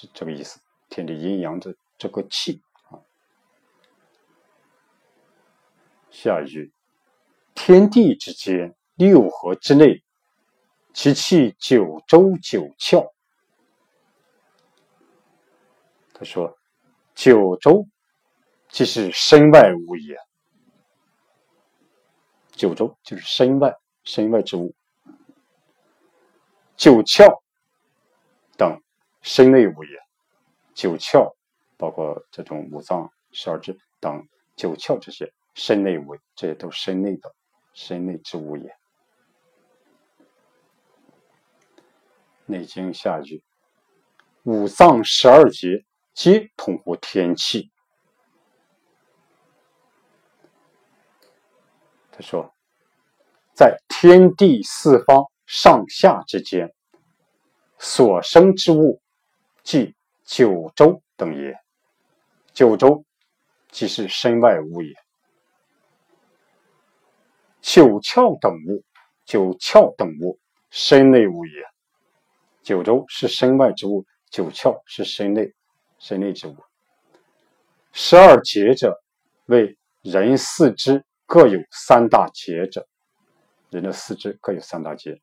[0.00, 0.60] 是这个意思。
[0.88, 3.02] 天地阴阳的这个气啊。
[6.08, 6.72] 下一句：
[7.52, 10.04] 天地之间，六合之内，
[10.94, 13.10] 其气九州九窍。
[16.14, 16.56] 他说
[17.16, 17.84] ：“九州
[18.68, 20.16] 即是身外物也。
[22.52, 24.74] 九州就是身外身外之物。
[26.76, 27.40] 九窍
[28.56, 28.80] 等
[29.28, 29.90] 身内物也。
[30.72, 31.34] 九窍
[31.76, 37.34] 包括这种五脏、十二支等九窍这些。”身内物，这些都身内的，
[37.74, 38.62] 身内之物也。
[42.46, 43.42] 《内经》下句：
[44.44, 47.72] 五脏十二节，皆通乎天气。
[52.12, 52.54] 他说，
[53.52, 56.72] 在天地四方上下之间，
[57.80, 59.02] 所生之物，
[59.68, 61.54] 即九州等也。
[62.54, 63.04] 九州，
[63.68, 64.94] 即是身外物也。
[67.60, 68.82] 九窍等物，
[69.26, 71.52] 九窍等物，身内物也。
[72.62, 75.52] 九州是身外之物，九窍是身内
[75.98, 76.56] 身内之物。
[77.92, 78.98] 十二节者，
[79.44, 82.88] 为人四肢各有三大节者。
[83.68, 85.20] 人的四肢各有三大节，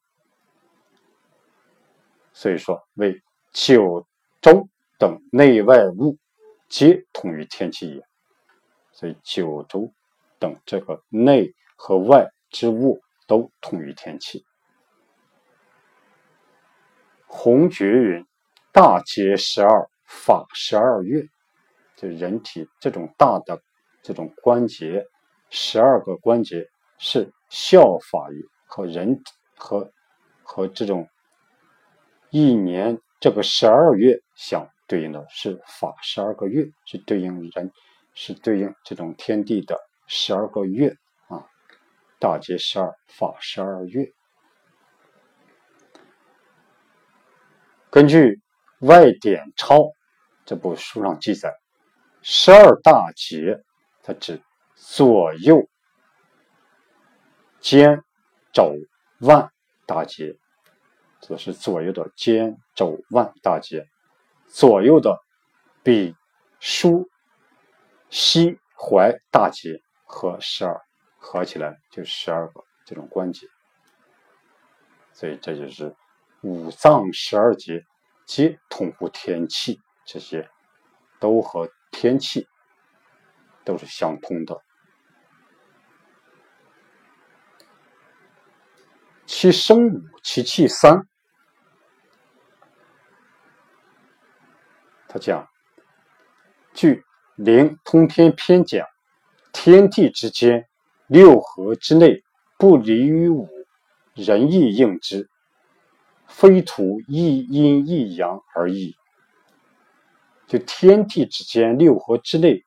[2.31, 3.19] 所以说为
[3.51, 4.05] 九
[4.45, 4.69] 周
[4.99, 6.19] 等内外物，
[6.69, 8.05] 皆通于天气也。
[8.91, 9.91] 所以九州
[10.37, 12.29] 等这个内和外。
[12.51, 14.45] 之物都通于天气。
[17.25, 18.25] 洪觉云
[18.71, 21.27] ：“大节十二，法十二月。”
[21.97, 23.61] 就人体这种大的
[24.03, 25.05] 这种关节，
[25.49, 26.65] 十二个关节
[26.97, 29.21] 是效法于和人
[29.57, 29.91] 和
[30.43, 31.09] 和这种
[32.29, 37.71] 一年这个十二月相对应的是法十二个月，是对应人，
[38.13, 40.95] 是对应这种天地的十二个月
[41.27, 41.47] 啊。
[42.19, 44.11] 大节十二，法十二月。
[47.89, 48.31] 根据
[48.79, 49.77] 《外典钞》
[50.45, 51.53] 这部书上记载，
[52.21, 53.63] 十二大节，
[54.03, 54.41] 它指
[54.75, 55.67] 左右
[57.61, 58.03] 肩
[58.51, 58.75] 肘
[59.19, 59.49] 腕
[59.85, 60.35] 大节，
[61.21, 63.87] 这是左右的肩肘腕大节，
[64.55, 65.19] 左右的
[65.83, 66.15] 臂
[66.61, 67.05] 枢
[68.09, 70.81] 膝踝大节和十二
[71.17, 73.47] 合起来就十二个这种关节，
[75.11, 75.93] 所以这就是。
[76.41, 77.83] 五脏十二节
[78.27, 80.47] 皆通乎天气，这些
[81.19, 82.47] 都和天气
[83.63, 84.61] 都是相通的。
[89.25, 91.07] 其生五，其气三。
[95.15, 95.47] 他讲：
[96.73, 96.95] 据
[97.37, 98.85] 《灵通天篇》讲，
[99.53, 100.67] 天地之间
[101.07, 102.21] 六合之内
[102.57, 103.47] 不离于五，
[104.13, 105.29] 人亦应之。
[106.27, 108.97] 非徒一阴一阳而已。
[110.47, 112.65] 就天地之间六合之内，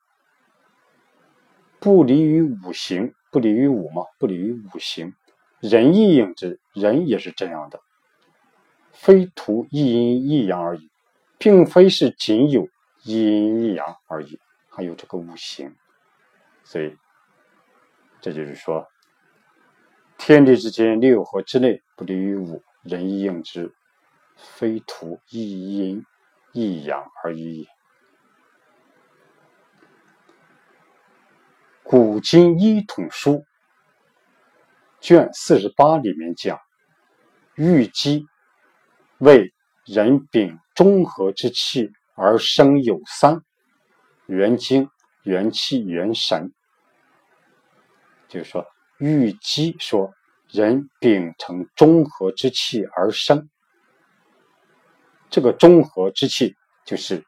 [1.79, 5.13] 不离于五行，不离于五嘛，不离于五行。
[5.61, 7.79] 人亦应之，人也是这样的。
[8.93, 10.91] 非徒一阴一阳而已，
[11.39, 12.69] 并非是仅有
[13.05, 15.75] 一阴一阳而已，还有这个五行。
[16.65, 16.97] 所以，
[18.21, 18.87] 这就是说，
[20.19, 22.63] 天地之间六合之内不离于五。
[22.83, 23.75] 人亦应之，
[24.37, 26.07] 非图一阴
[26.53, 27.69] 一阳而已。
[31.83, 33.45] 古今医统书
[35.01, 36.59] 卷四十八里面讲，
[37.57, 38.27] 玉姬
[39.19, 39.53] 为
[39.89, 43.41] 人秉中和之气而生有三：
[44.27, 44.89] 元精、
[45.23, 46.53] 元气、元神。
[48.29, 48.67] 就是说，
[48.99, 50.13] 玉姬说。
[50.51, 53.51] 人秉承中和之气而生，
[55.29, 57.23] 这个中和之气就是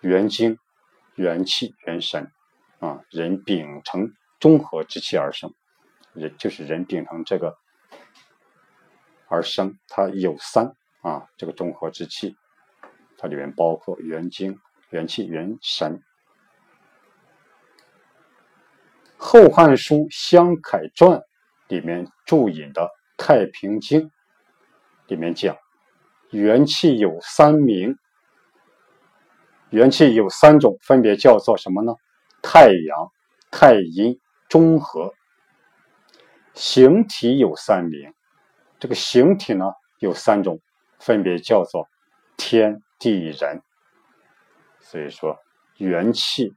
[0.00, 0.56] 元精、
[1.16, 2.30] 元气、元神
[2.78, 3.00] 啊。
[3.10, 5.52] 人秉承中和之气而生，
[6.12, 7.56] 人就是人秉承这个
[9.26, 11.28] 而生，它有三啊。
[11.36, 12.36] 这个中和之气，
[13.16, 14.58] 它里面包括元精、
[14.90, 15.96] 元气、元神。
[19.16, 21.18] 《后汉书·湘凯传》。
[21.68, 22.82] 里面注引的
[23.16, 24.02] 《太平经》
[25.06, 25.56] 里面讲，
[26.30, 27.96] 元气有三名，
[29.70, 31.94] 元气有三种，分别叫做什么呢？
[32.42, 33.10] 太阳、
[33.50, 35.14] 太阴、中和。
[36.52, 38.12] 形体有三名，
[38.78, 40.60] 这个形体呢有三种，
[40.98, 41.88] 分别叫做
[42.36, 43.62] 天地人。
[44.80, 45.38] 所以说，
[45.78, 46.54] 元气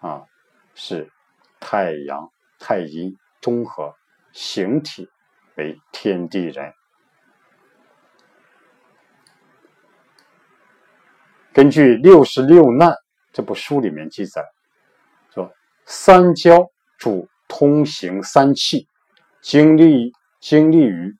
[0.00, 0.24] 啊
[0.74, 1.10] 是
[1.58, 3.94] 太阳、太阴、中和。
[4.32, 5.10] 形体
[5.56, 6.72] 为天地人。
[11.52, 12.90] 根据《六十六难》
[13.32, 14.44] 这部书里面记载，
[15.34, 15.52] 说
[15.84, 18.86] 三焦主通行三气，
[19.40, 21.12] 经历经历于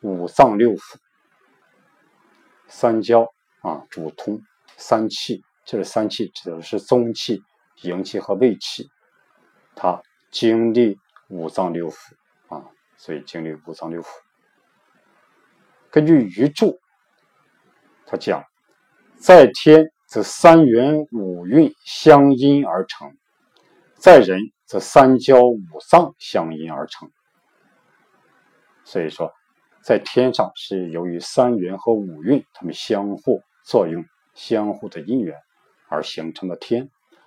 [0.00, 0.96] 五脏六腑。
[2.76, 4.42] 三焦啊，主通
[4.76, 7.40] 三气，这是三气指的是宗气、
[7.82, 8.90] 营气和卫气，
[9.76, 10.02] 它
[10.32, 10.98] 经历
[11.28, 11.96] 五脏六腑
[12.48, 12.64] 啊。
[12.96, 14.08] 所以经历五脏六腑。
[15.88, 16.80] 根据余注，
[18.06, 18.42] 他讲，
[19.18, 23.16] 在天则三元五运相因而成，
[23.96, 27.08] 在人则三焦五脏相因而成。
[28.82, 29.32] 所以说，
[29.84, 35.38] 在天上是由于三元和五运它们相互作用、相互的因缘
[35.90, 36.86] 而形成的天；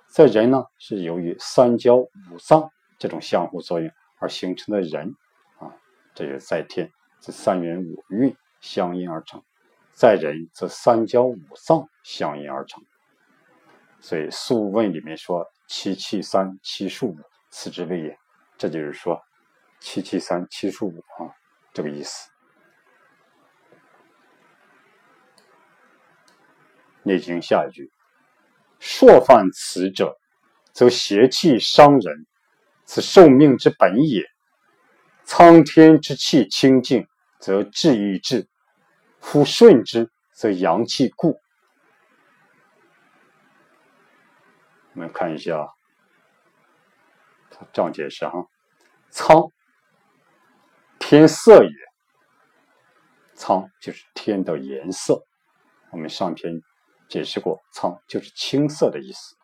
[0.10, 2.10] 在人呢，是由于三焦五
[2.44, 5.16] 脏这种相互作用而形成的人。
[5.60, 5.72] 啊
[6.16, 9.40] 这是在天，则三元五运相应而成；
[9.94, 12.84] 在人，则三焦五脏相应而成。
[14.02, 17.18] 所以《素问》里面说：“七气三，七数五，
[17.52, 18.18] 此之谓也。”
[18.58, 19.22] 这就是说，
[19.80, 21.30] 七七三，七数五啊，
[21.72, 22.30] 这个意思。
[27.08, 27.92] 《内经》下一句
[28.80, 30.16] ：“朔犯此者，
[30.74, 32.28] 则邪气伤人，
[32.86, 34.24] 此受命之本也。”
[35.26, 37.08] 苍天之气清净，
[37.40, 38.48] 则志亦至；
[39.20, 41.38] 夫顺之，则阳气固。
[44.94, 45.68] 我们看一下，
[47.74, 48.48] 这样解释哈：
[49.10, 49.52] 苍，
[50.98, 51.72] 天色也。
[53.36, 55.24] 苍就是天的颜色。
[55.92, 56.62] 我们上篇
[57.08, 59.36] 解释过，苍就是青色的意思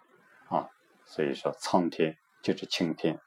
[0.50, 0.70] 啊。
[1.06, 3.20] 所以说，苍天就是青天。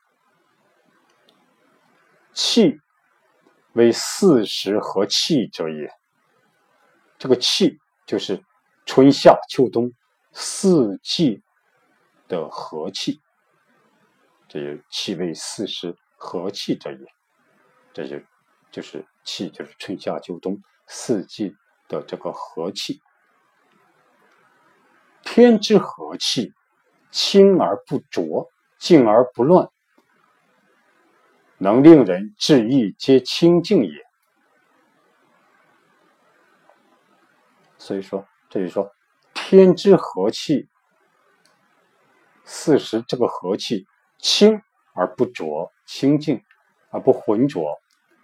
[2.32, 2.78] 气
[3.72, 5.91] 为四时和气者也。
[7.18, 8.43] 这个气就是
[8.84, 9.91] 春夏秋冬
[10.32, 11.43] 四季
[12.28, 13.20] 的和气，
[14.49, 17.07] 这就气为四时和气者也。
[17.95, 18.20] 这就
[18.70, 21.57] 就是气，就是春夏秋冬四季
[21.89, 23.01] 的这个和气。
[25.27, 26.55] 天之和气，
[27.11, 28.49] 清而不浊，
[28.79, 29.68] 静而不乱，
[31.59, 33.91] 能令人志意皆清净也。
[37.77, 38.91] 所以说，这就说
[39.35, 40.68] 天之和气，
[42.45, 43.85] 四时这个和气
[44.18, 44.62] 清
[44.95, 46.41] 而不浊，清净
[46.91, 47.77] 而不浑浊。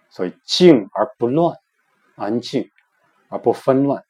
[0.09, 1.57] 所以静而不乱，
[2.15, 2.69] 安静
[3.29, 4.03] 而不纷乱，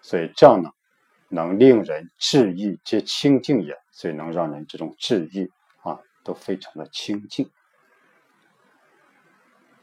[0.00, 0.70] 所以这样呢，
[1.36, 3.76] 能令人志意皆清净也。
[3.92, 7.46] 所以能让人这种治愈啊都非常的清净。《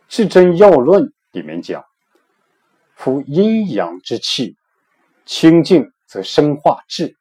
[0.07, 1.83] 至真要论》里面讲
[2.93, 4.55] ：“夫阴阳之气，
[5.25, 7.15] 清静则生化志，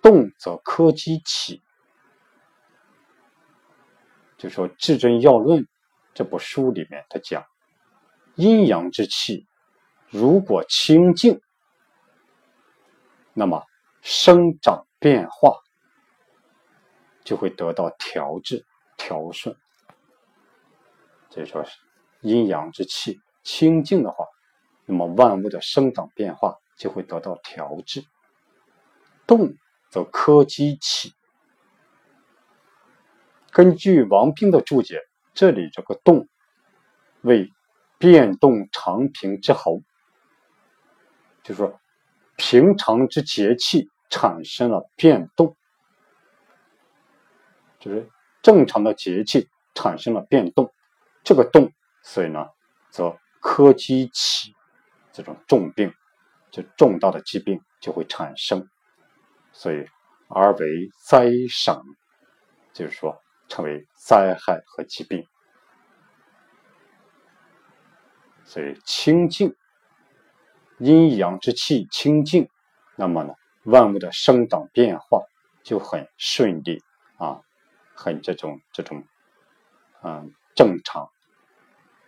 [0.00, 1.60] 动则科机起。”
[4.38, 5.62] 就说《至真要论》
[6.14, 7.44] 这部书里面，他讲。
[8.36, 9.48] 阴阳之气，
[10.10, 11.40] 如果清净，
[13.34, 13.64] 那么
[14.08, 15.58] 生长变化
[17.24, 18.64] 就会得到调制、
[18.96, 19.54] 调顺。
[21.28, 21.76] 所以说，是
[22.22, 24.24] 阴阳之气清净的话，
[24.86, 28.02] 那么万物的生长变化就会得到调制。
[29.26, 29.52] 动
[29.90, 31.12] 则科机起。
[33.50, 35.02] 根据王冰的注解，
[35.34, 36.26] 这里这个动
[37.20, 37.52] 为。
[38.00, 39.80] 变动常平之候，
[41.42, 41.80] 就是说，
[42.36, 45.56] 平常之节气产生了变动，
[47.78, 48.08] 就是
[48.42, 50.72] 正常的节气产生了变动，
[51.22, 52.48] 这个动，所以呢，
[52.90, 54.54] 则科机起，
[55.12, 55.92] 这种重病，
[56.50, 58.68] 就重大的疾病就会产生，
[59.52, 59.86] 所以
[60.28, 61.82] 而为灾伤，
[62.72, 65.26] 就是说，成为灾害和疾病。
[68.44, 69.54] 所以清净，
[70.78, 72.48] 阴阳之气清净，
[72.96, 73.34] 那么呢，
[73.68, 75.22] 万物的生长变化
[75.62, 76.82] 就很顺利
[77.18, 77.42] 啊，
[77.94, 79.04] 很这种这种，
[80.02, 81.10] 嗯，正常。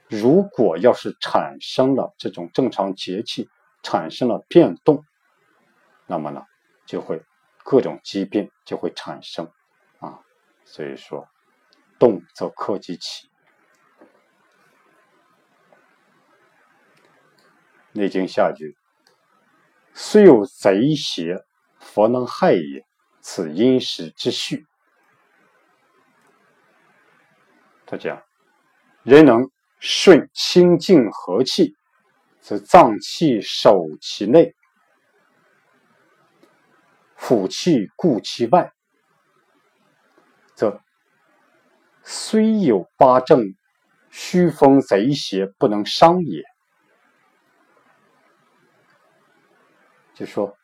[0.09, 3.49] 如果要是产生了这种正常节气
[3.83, 5.05] 产生了变动，
[6.07, 6.47] 那么呢，
[6.87, 7.23] 就会
[7.63, 9.47] 各种疾病就会产生
[9.99, 10.19] 啊。
[10.65, 11.29] 所以说，
[11.99, 13.29] 动则克己起。
[17.93, 18.77] 《内经》下句
[19.93, 21.45] ：“虽有贼邪，
[21.81, 22.87] 弗能害也。
[23.23, 24.67] 此阴时之序。”
[27.85, 28.23] 他讲
[29.05, 31.77] ：“人能顺清净和气，
[32.41, 34.55] 则脏气守其内，
[37.19, 38.73] 腑气固其外，
[40.55, 40.81] 则
[42.03, 43.55] 虽有八正，
[44.11, 46.43] 虚风贼邪不能伤也。”
[50.15, 50.57] 就说，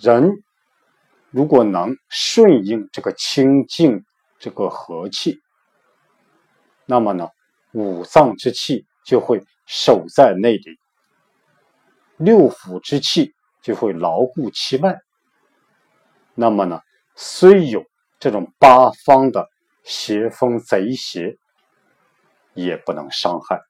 [0.00, 0.42] 人
[1.30, 4.04] 如果能顺应这个清净、
[4.38, 5.40] 这个和气，
[6.86, 7.28] 那么呢，
[7.72, 10.78] 五脏之气就会守在内里，
[12.16, 14.98] 六腑之气就会牢固其外。
[16.34, 16.80] 那么呢，
[17.14, 17.84] 虽有
[18.18, 19.48] 这种八方的
[19.84, 21.36] 邪风贼邪，
[22.54, 23.60] 也不能伤害，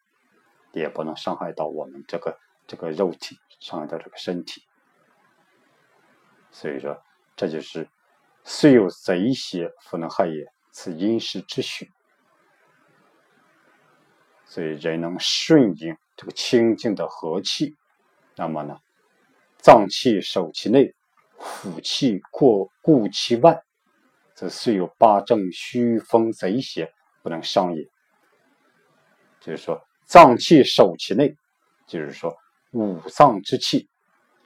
[0.72, 3.36] 也不能伤害到我们这个这个肉体。
[3.60, 4.62] 伤害到这个身体，
[6.52, 7.00] 所以说
[7.36, 7.88] 这就是
[8.44, 10.46] 虽有贼邪，弗能害也。
[10.72, 11.90] 此阴时之序。
[14.44, 17.76] 所以人能顺应这个清净的和气，
[18.36, 18.78] 那么呢，
[19.58, 20.94] 脏气守其内，
[21.38, 23.62] 腑气过固其外，
[24.34, 26.92] 则虽有八正虚风贼邪，
[27.22, 27.84] 不能伤也。
[29.40, 31.36] 就是说，脏气守其内，
[31.86, 32.36] 就是说。
[32.72, 33.88] 五脏之气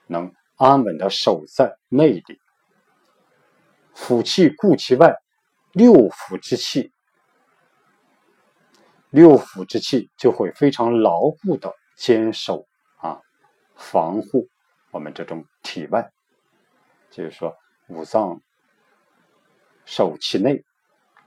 [0.07, 2.41] 能安稳的守在内里，
[3.95, 5.17] 腑气固其外，
[5.73, 6.93] 六腑之气，
[9.11, 13.21] 六腑之气就会非常牢固的坚守啊，
[13.75, 14.49] 防护
[14.91, 16.11] 我们这种体外。
[17.11, 17.57] 就是说，
[17.89, 18.41] 五脏
[19.85, 20.65] 守其内，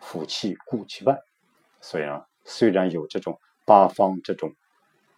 [0.01, 1.17] 腑气固其外。
[1.82, 4.53] 所以呢，虽然有这种八方这种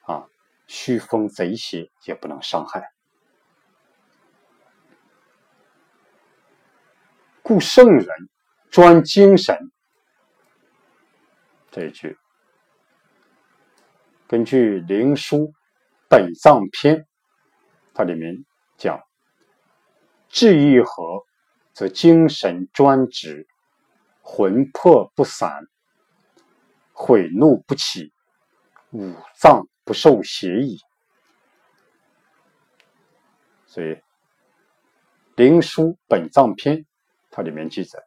[0.02, 0.26] 啊。
[0.72, 2.92] 虚风贼邪也不能伤害，
[7.50, 8.08] 故圣人
[8.70, 9.58] 专精神。
[11.72, 12.16] 这一句
[14.28, 15.48] 根据《灵枢·
[16.08, 16.98] 本藏篇》，
[17.92, 18.46] 它里面
[18.78, 19.02] 讲：
[20.28, 21.26] 志一和，
[21.74, 23.48] 则精神专直，
[24.22, 25.66] 魂魄不散，
[26.94, 28.14] 悔怒不起，
[28.92, 30.78] 五脏不受邪矣。
[33.66, 33.88] 所以，
[35.36, 36.78] 《灵枢·本藏篇》
[37.40, 37.98] 它里面记载：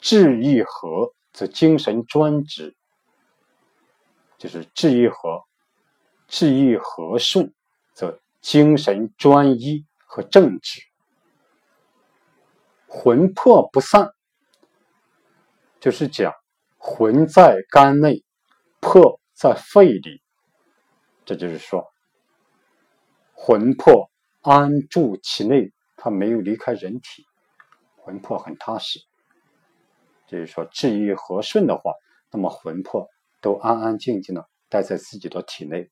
[0.00, 2.74] 志一和，则精神专直。
[4.38, 5.44] 就是志一和，
[6.28, 7.52] 志一和顺，
[7.92, 10.80] 则精神专一和正直，
[12.88, 14.08] 魂魄不散。
[15.78, 16.32] 就是讲
[16.78, 18.24] 魂在肝内，
[18.80, 20.22] 魄在肺里。
[21.26, 21.86] 这就是说，
[23.34, 24.10] 魂魄
[24.40, 27.26] 安住其内，它没有离开人体，
[28.04, 29.00] 魂魄很踏实。
[30.26, 31.94] 就是说，治愈和顺的话，
[32.30, 33.08] 那么魂魄。
[33.40, 35.90] 都安安静静的待在自己的体内，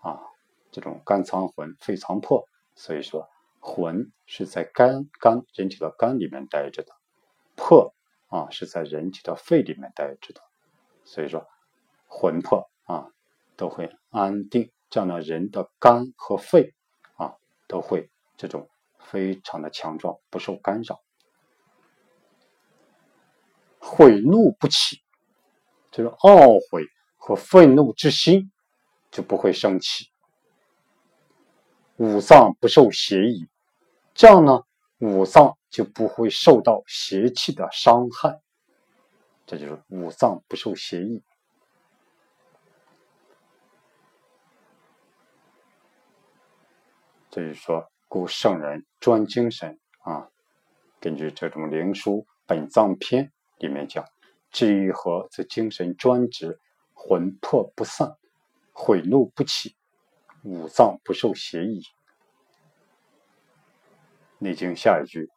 [0.00, 0.22] 啊，
[0.70, 3.28] 这种肝藏魂，肺藏魄，所以说
[3.60, 6.94] 魂是在肝肝人体的肝里面待着的，
[7.56, 7.94] 魄
[8.28, 10.40] 啊是在人体的肺里面待着的，
[11.04, 11.46] 所以说
[12.06, 13.10] 魂魄啊
[13.54, 16.72] 都会安定，这样的人的肝和肺
[17.16, 17.34] 啊
[17.68, 21.02] 都会这种非常的强壮，不受干扰，
[23.84, 25.02] 悔怒不起，
[25.90, 26.84] 就是懊悔。
[27.26, 28.52] 和愤怒之心
[29.10, 30.10] 就不会生起，
[31.96, 33.48] 五脏不受邪意，
[34.12, 34.62] 这样呢，
[34.98, 38.42] 五脏就不会受到邪气的伤害。
[39.46, 41.22] 这就是五脏不受邪意。
[47.30, 50.28] 这就是说，故圣人专精神啊，
[51.00, 54.04] 根据这种灵书本藏篇里面讲，
[54.50, 56.58] 至于和则精神专直。
[56.96, 58.16] 魂魄不散，
[58.72, 59.76] 悔怒不起，
[60.42, 61.82] 五脏不受邪意。
[64.38, 65.28] 内经下一句：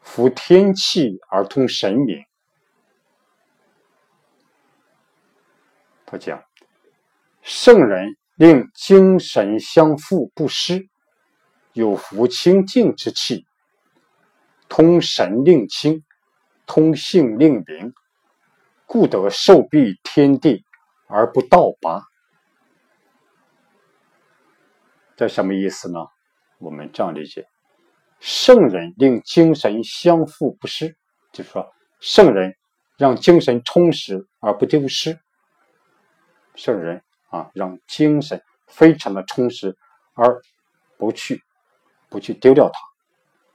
[0.00, 2.24] 服天气而通神明。
[6.06, 6.42] 他讲，
[7.42, 10.88] 圣人令精神相复不失，
[11.72, 13.46] 有福清净之气，
[14.68, 16.04] 通神令清，
[16.66, 17.92] 通性令明。
[18.88, 20.64] 故得受蔽天地
[21.08, 22.04] 而不倒拔，
[25.16, 26.06] 这什么意思呢？
[26.58, 27.48] 我们这样理解：
[28.20, 30.96] 圣人令精神相复不失，
[31.32, 32.54] 就是说，圣人
[32.96, 35.18] 让精神充实而不丢失。
[36.54, 39.76] 圣人啊，让精神非常的充实，
[40.14, 40.40] 而
[40.96, 41.42] 不去
[42.08, 42.78] 不去丢掉它，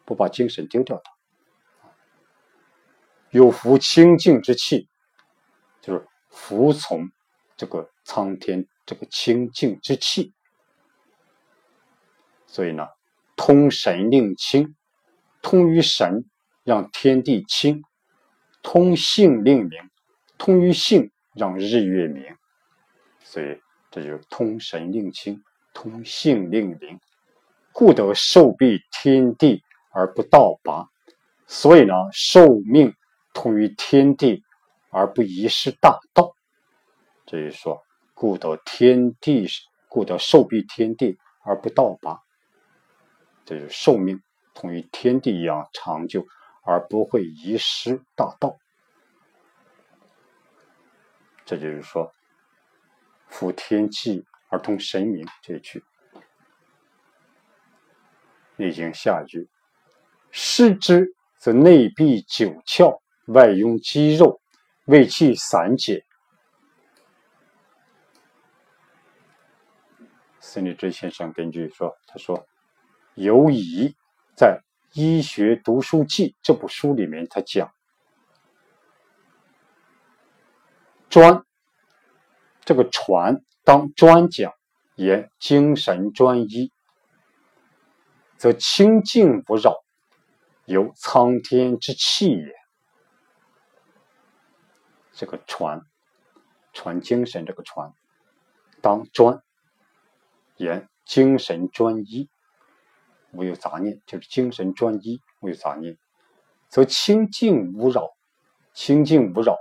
[0.05, 1.11] 不把精神丢掉它，
[3.29, 4.87] 有福清净之气。
[5.81, 7.09] 就是服从
[7.57, 10.31] 这个苍天这个清净之气，
[12.45, 12.87] 所以呢，
[13.35, 14.75] 通神令清，
[15.41, 16.23] 通于神
[16.63, 17.81] 让天地清；
[18.61, 19.89] 通性令明，
[20.37, 22.37] 通于性让日月明。
[23.23, 25.41] 所以这就是通神令清，
[25.73, 26.99] 通性令明，
[27.71, 30.87] 故得受蔽天地而不倒拔。
[31.47, 32.95] 所以呢，受命
[33.33, 34.43] 通于天地。
[34.93, 36.35] 而不遗失大道，
[37.25, 37.81] 这就是说，
[38.13, 39.47] 故得天地，
[39.87, 42.19] 故得寿比天地而不倒拔，
[43.45, 44.21] 这就是寿命
[44.53, 46.25] 同于天地一样长久，
[46.65, 48.57] 而不会遗失大道。
[51.45, 52.11] 这就是说，
[53.29, 55.85] 服天气而通神明这一句。
[58.57, 59.47] 内经下句：
[60.31, 64.39] 失之则内闭九窍，外壅肌肉。
[64.85, 66.03] 胃气散解，
[70.39, 72.45] 孙立之先生根据说，他说，
[73.13, 73.95] 尤以
[74.35, 74.59] 在
[74.99, 77.71] 《医学读书记》这部书里面，他讲
[81.09, 81.45] 专
[82.65, 84.51] 这个传当专讲，
[84.95, 86.71] 言精神专一，
[88.35, 89.77] 则清净不扰，
[90.65, 92.55] 由苍天之气也。
[95.13, 95.81] 这个传，
[96.73, 97.93] 传精神，这个传，
[98.81, 99.43] 当专
[100.57, 102.29] 言精神专一，
[103.31, 105.97] 无有杂念，就是精神专一，无有杂念，
[106.69, 108.09] 则清净无扰，
[108.73, 109.57] 清净无扰，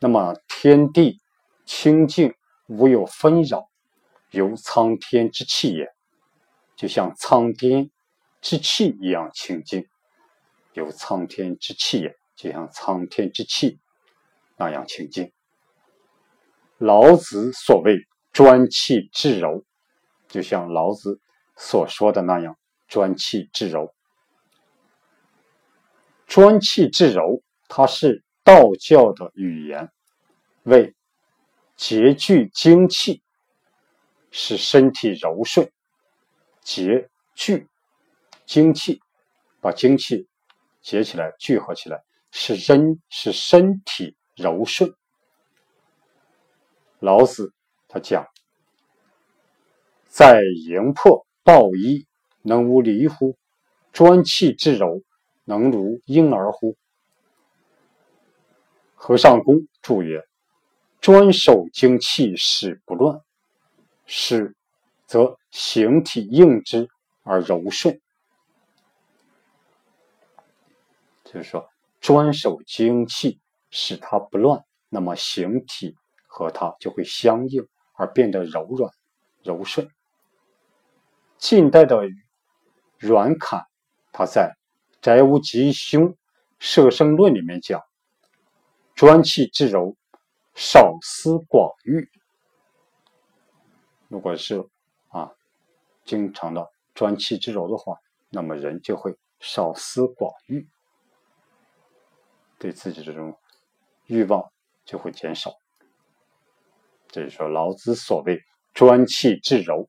[0.00, 1.20] 那么天地
[1.64, 2.34] 清净
[2.66, 3.70] 无有纷扰，
[4.30, 5.88] 由苍天之气也，
[6.76, 7.90] 就像苍天
[8.40, 9.88] 之气一样清净，
[10.72, 13.78] 有苍天之气也，就像苍天之气。
[14.56, 15.32] 那样清净。
[16.76, 19.64] 老子所谓专气致柔，
[20.28, 21.20] 就像老子
[21.56, 22.56] 所说的那样，
[22.86, 23.94] 专气致柔。
[26.26, 29.90] 专气致柔，它是道教的语言，
[30.62, 30.94] 为
[31.74, 33.22] 节聚精气，
[34.30, 35.70] 使身体柔顺。
[36.62, 37.68] 节聚
[38.46, 39.00] 精气，
[39.60, 40.28] 把精气
[40.80, 44.94] 结起来，聚合起来，使身使身体柔顺。
[46.98, 47.52] 老子
[47.88, 48.26] 他讲
[50.08, 52.06] ：“在营破抱衣，
[52.42, 53.36] 能无离乎？
[53.92, 55.02] 专气致柔，
[55.44, 56.76] 能如婴儿乎？”
[58.94, 60.22] 和尚公注曰
[61.00, 63.20] ：“专守精气，使不乱，
[64.04, 64.54] 使
[65.06, 66.88] 则形体应之
[67.22, 68.00] 而柔顺。”
[71.30, 71.68] 就是说，
[72.00, 75.94] 专守精气，使它不乱，那么形体。
[76.32, 78.88] 和它就会相应而变得柔软、
[79.42, 79.90] 柔顺。
[81.38, 82.02] 近代的
[82.98, 83.66] 阮侃，
[84.12, 84.54] 他在
[85.02, 86.16] 《宅无吉凶
[86.60, 87.82] 摄生论》里面讲
[88.94, 89.96] ：“专气致柔，
[90.54, 92.08] 少思寡欲。”
[94.06, 94.64] 如果是
[95.08, 95.32] 啊，
[96.04, 97.96] 经常的专气致柔的话，
[98.28, 100.68] 那么人就会少思寡欲，
[102.60, 103.40] 对自己这种
[104.04, 104.52] 欲望
[104.84, 105.50] 就会减少。
[107.08, 108.38] 这是说老子所谓
[108.74, 109.88] 专气致柔，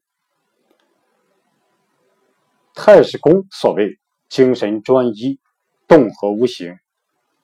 [2.73, 3.99] 太史公所谓
[4.29, 5.37] 精神专一，
[5.85, 6.73] 动和无形，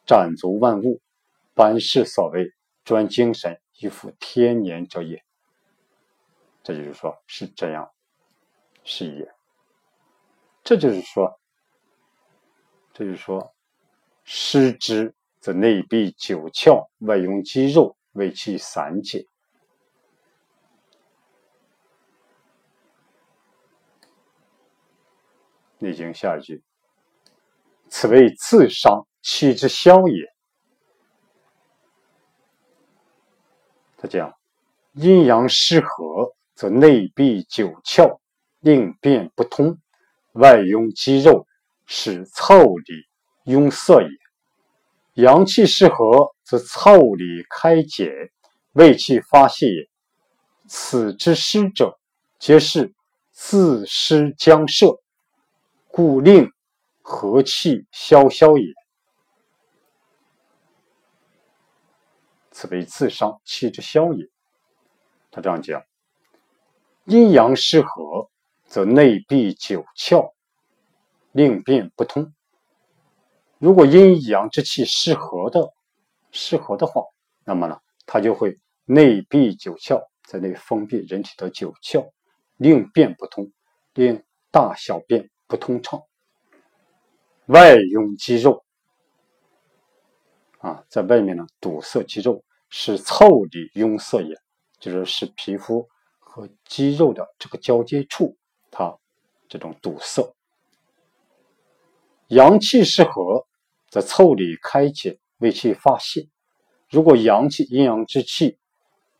[0.05, 1.01] 展足万物，
[1.53, 2.53] 班氏所谓
[2.85, 5.21] 专精神，以副天年者也。
[6.63, 7.91] 这就是说，是这样，
[8.85, 9.29] 是也。
[10.63, 11.37] 这就是说，
[12.93, 13.53] 这就是说，
[14.23, 15.13] 失之
[15.47, 19.25] 则内闭九窍，外用肌肉，为其散解。
[25.77, 26.61] 内经下一句
[27.87, 30.33] ：“此为自伤，气之消也。”
[33.95, 34.33] 他讲
[34.95, 38.19] ：“阴阳失和，则内闭九窍，
[38.59, 39.77] 令变不通；
[40.33, 41.47] 外用肌肉，
[41.85, 43.07] 使腠理
[43.53, 44.26] 壅塞也。
[45.17, 48.31] 阳气失和，则腠理开解，
[48.73, 49.89] 胃气发泄也。
[50.67, 51.99] 此之失者，
[52.39, 52.93] 皆是
[53.31, 54.99] 自失将摄。”
[55.89, 56.51] 故令
[57.01, 58.71] 和气消消也，
[62.51, 64.29] 此为自伤，气之消也。
[65.31, 65.81] 他这样讲：
[67.05, 68.29] 阴阳失和，
[68.67, 70.33] 则内闭九窍，
[71.31, 72.31] 令变不通。
[73.59, 75.73] 如果阴阳之气失和的
[76.31, 77.03] 失和的话，
[77.43, 82.09] 那么呢，它就会内闭九窍，在内封闭人体的九窍，
[82.57, 83.51] 令便不通，
[83.93, 85.29] 令大小便。
[85.49, 86.03] 不通畅，
[87.45, 88.65] 外用肌肉
[90.57, 94.35] 啊，在外面呢堵塞肌肉，使腠理壅塞也，
[94.77, 95.87] 就是使皮肤
[96.19, 98.35] 和肌肉的这个交接处，
[98.69, 98.93] 它
[99.47, 100.21] 这种堵塞。
[102.27, 103.45] 阳气失和，
[103.89, 106.27] 则腠理开解，胃气发泄。
[106.89, 108.57] 如果阳气阴阳之气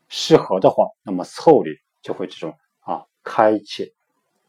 [0.08, 3.92] 失和的话，那么腠理就会这种啊开解。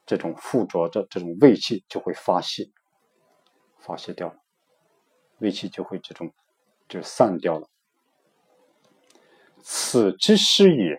[0.06, 2.68] 这种附着的这种胃气就会发泄，
[3.78, 4.36] 发泄掉了，
[5.38, 6.34] 胃气就会这种
[6.88, 7.70] 就散掉了。
[9.62, 10.98] 此之失也，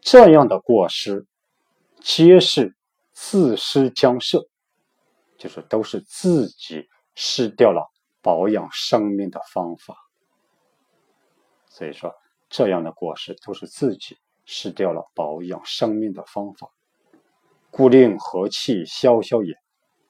[0.00, 1.26] 这样的过失，
[2.00, 2.74] 皆是
[3.12, 4.48] 自失将摄，
[5.36, 7.90] 就是都是自己失掉了
[8.22, 9.96] 保养生命的方法。
[11.66, 12.14] 所以说，
[12.48, 16.70] 这样的过失都是自己失掉了保养生命的方法。
[17.70, 19.54] 故令和气消消也，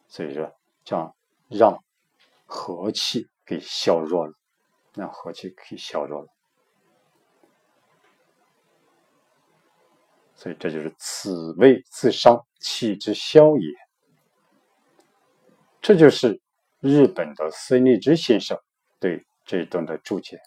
[0.06, 0.52] 所以说
[0.84, 1.14] 这样
[1.48, 1.82] 让
[2.44, 4.34] 和气给消弱了，
[4.92, 6.28] 让和气可以消弱了。
[10.34, 13.83] 所以这就是此谓自伤，气之消也。
[15.84, 16.40] 这就是
[16.80, 18.58] 日本的孙立之先生
[18.98, 20.38] 对这一段的注解。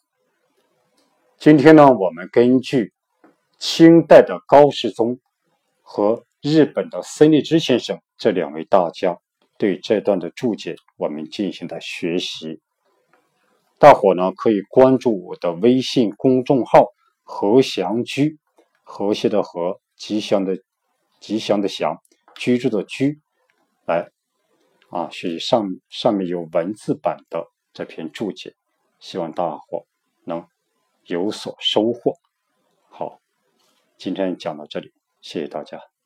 [1.37, 2.91] 今天呢，我们根据
[3.59, 5.19] 清代的高士宗
[5.83, 9.19] 和日本的森立之先生这两位大家
[9.59, 12.59] 对这段的注解，我们进行了学习。
[13.77, 16.87] 大伙呢可以关注我的微信公众号
[17.21, 18.39] “和祥居”，
[18.81, 20.57] 和谐的和，吉祥的
[21.19, 22.01] 吉祥的祥，
[22.33, 23.19] 居住的居，
[23.85, 24.09] 来
[24.89, 28.55] 啊学习上上面有文字版的这篇注解，
[28.99, 29.85] 希望大伙
[30.25, 30.47] 能
[31.03, 32.13] 有所收获。
[32.89, 33.19] 好，
[33.97, 35.96] 今天讲到这里，谢谢大家。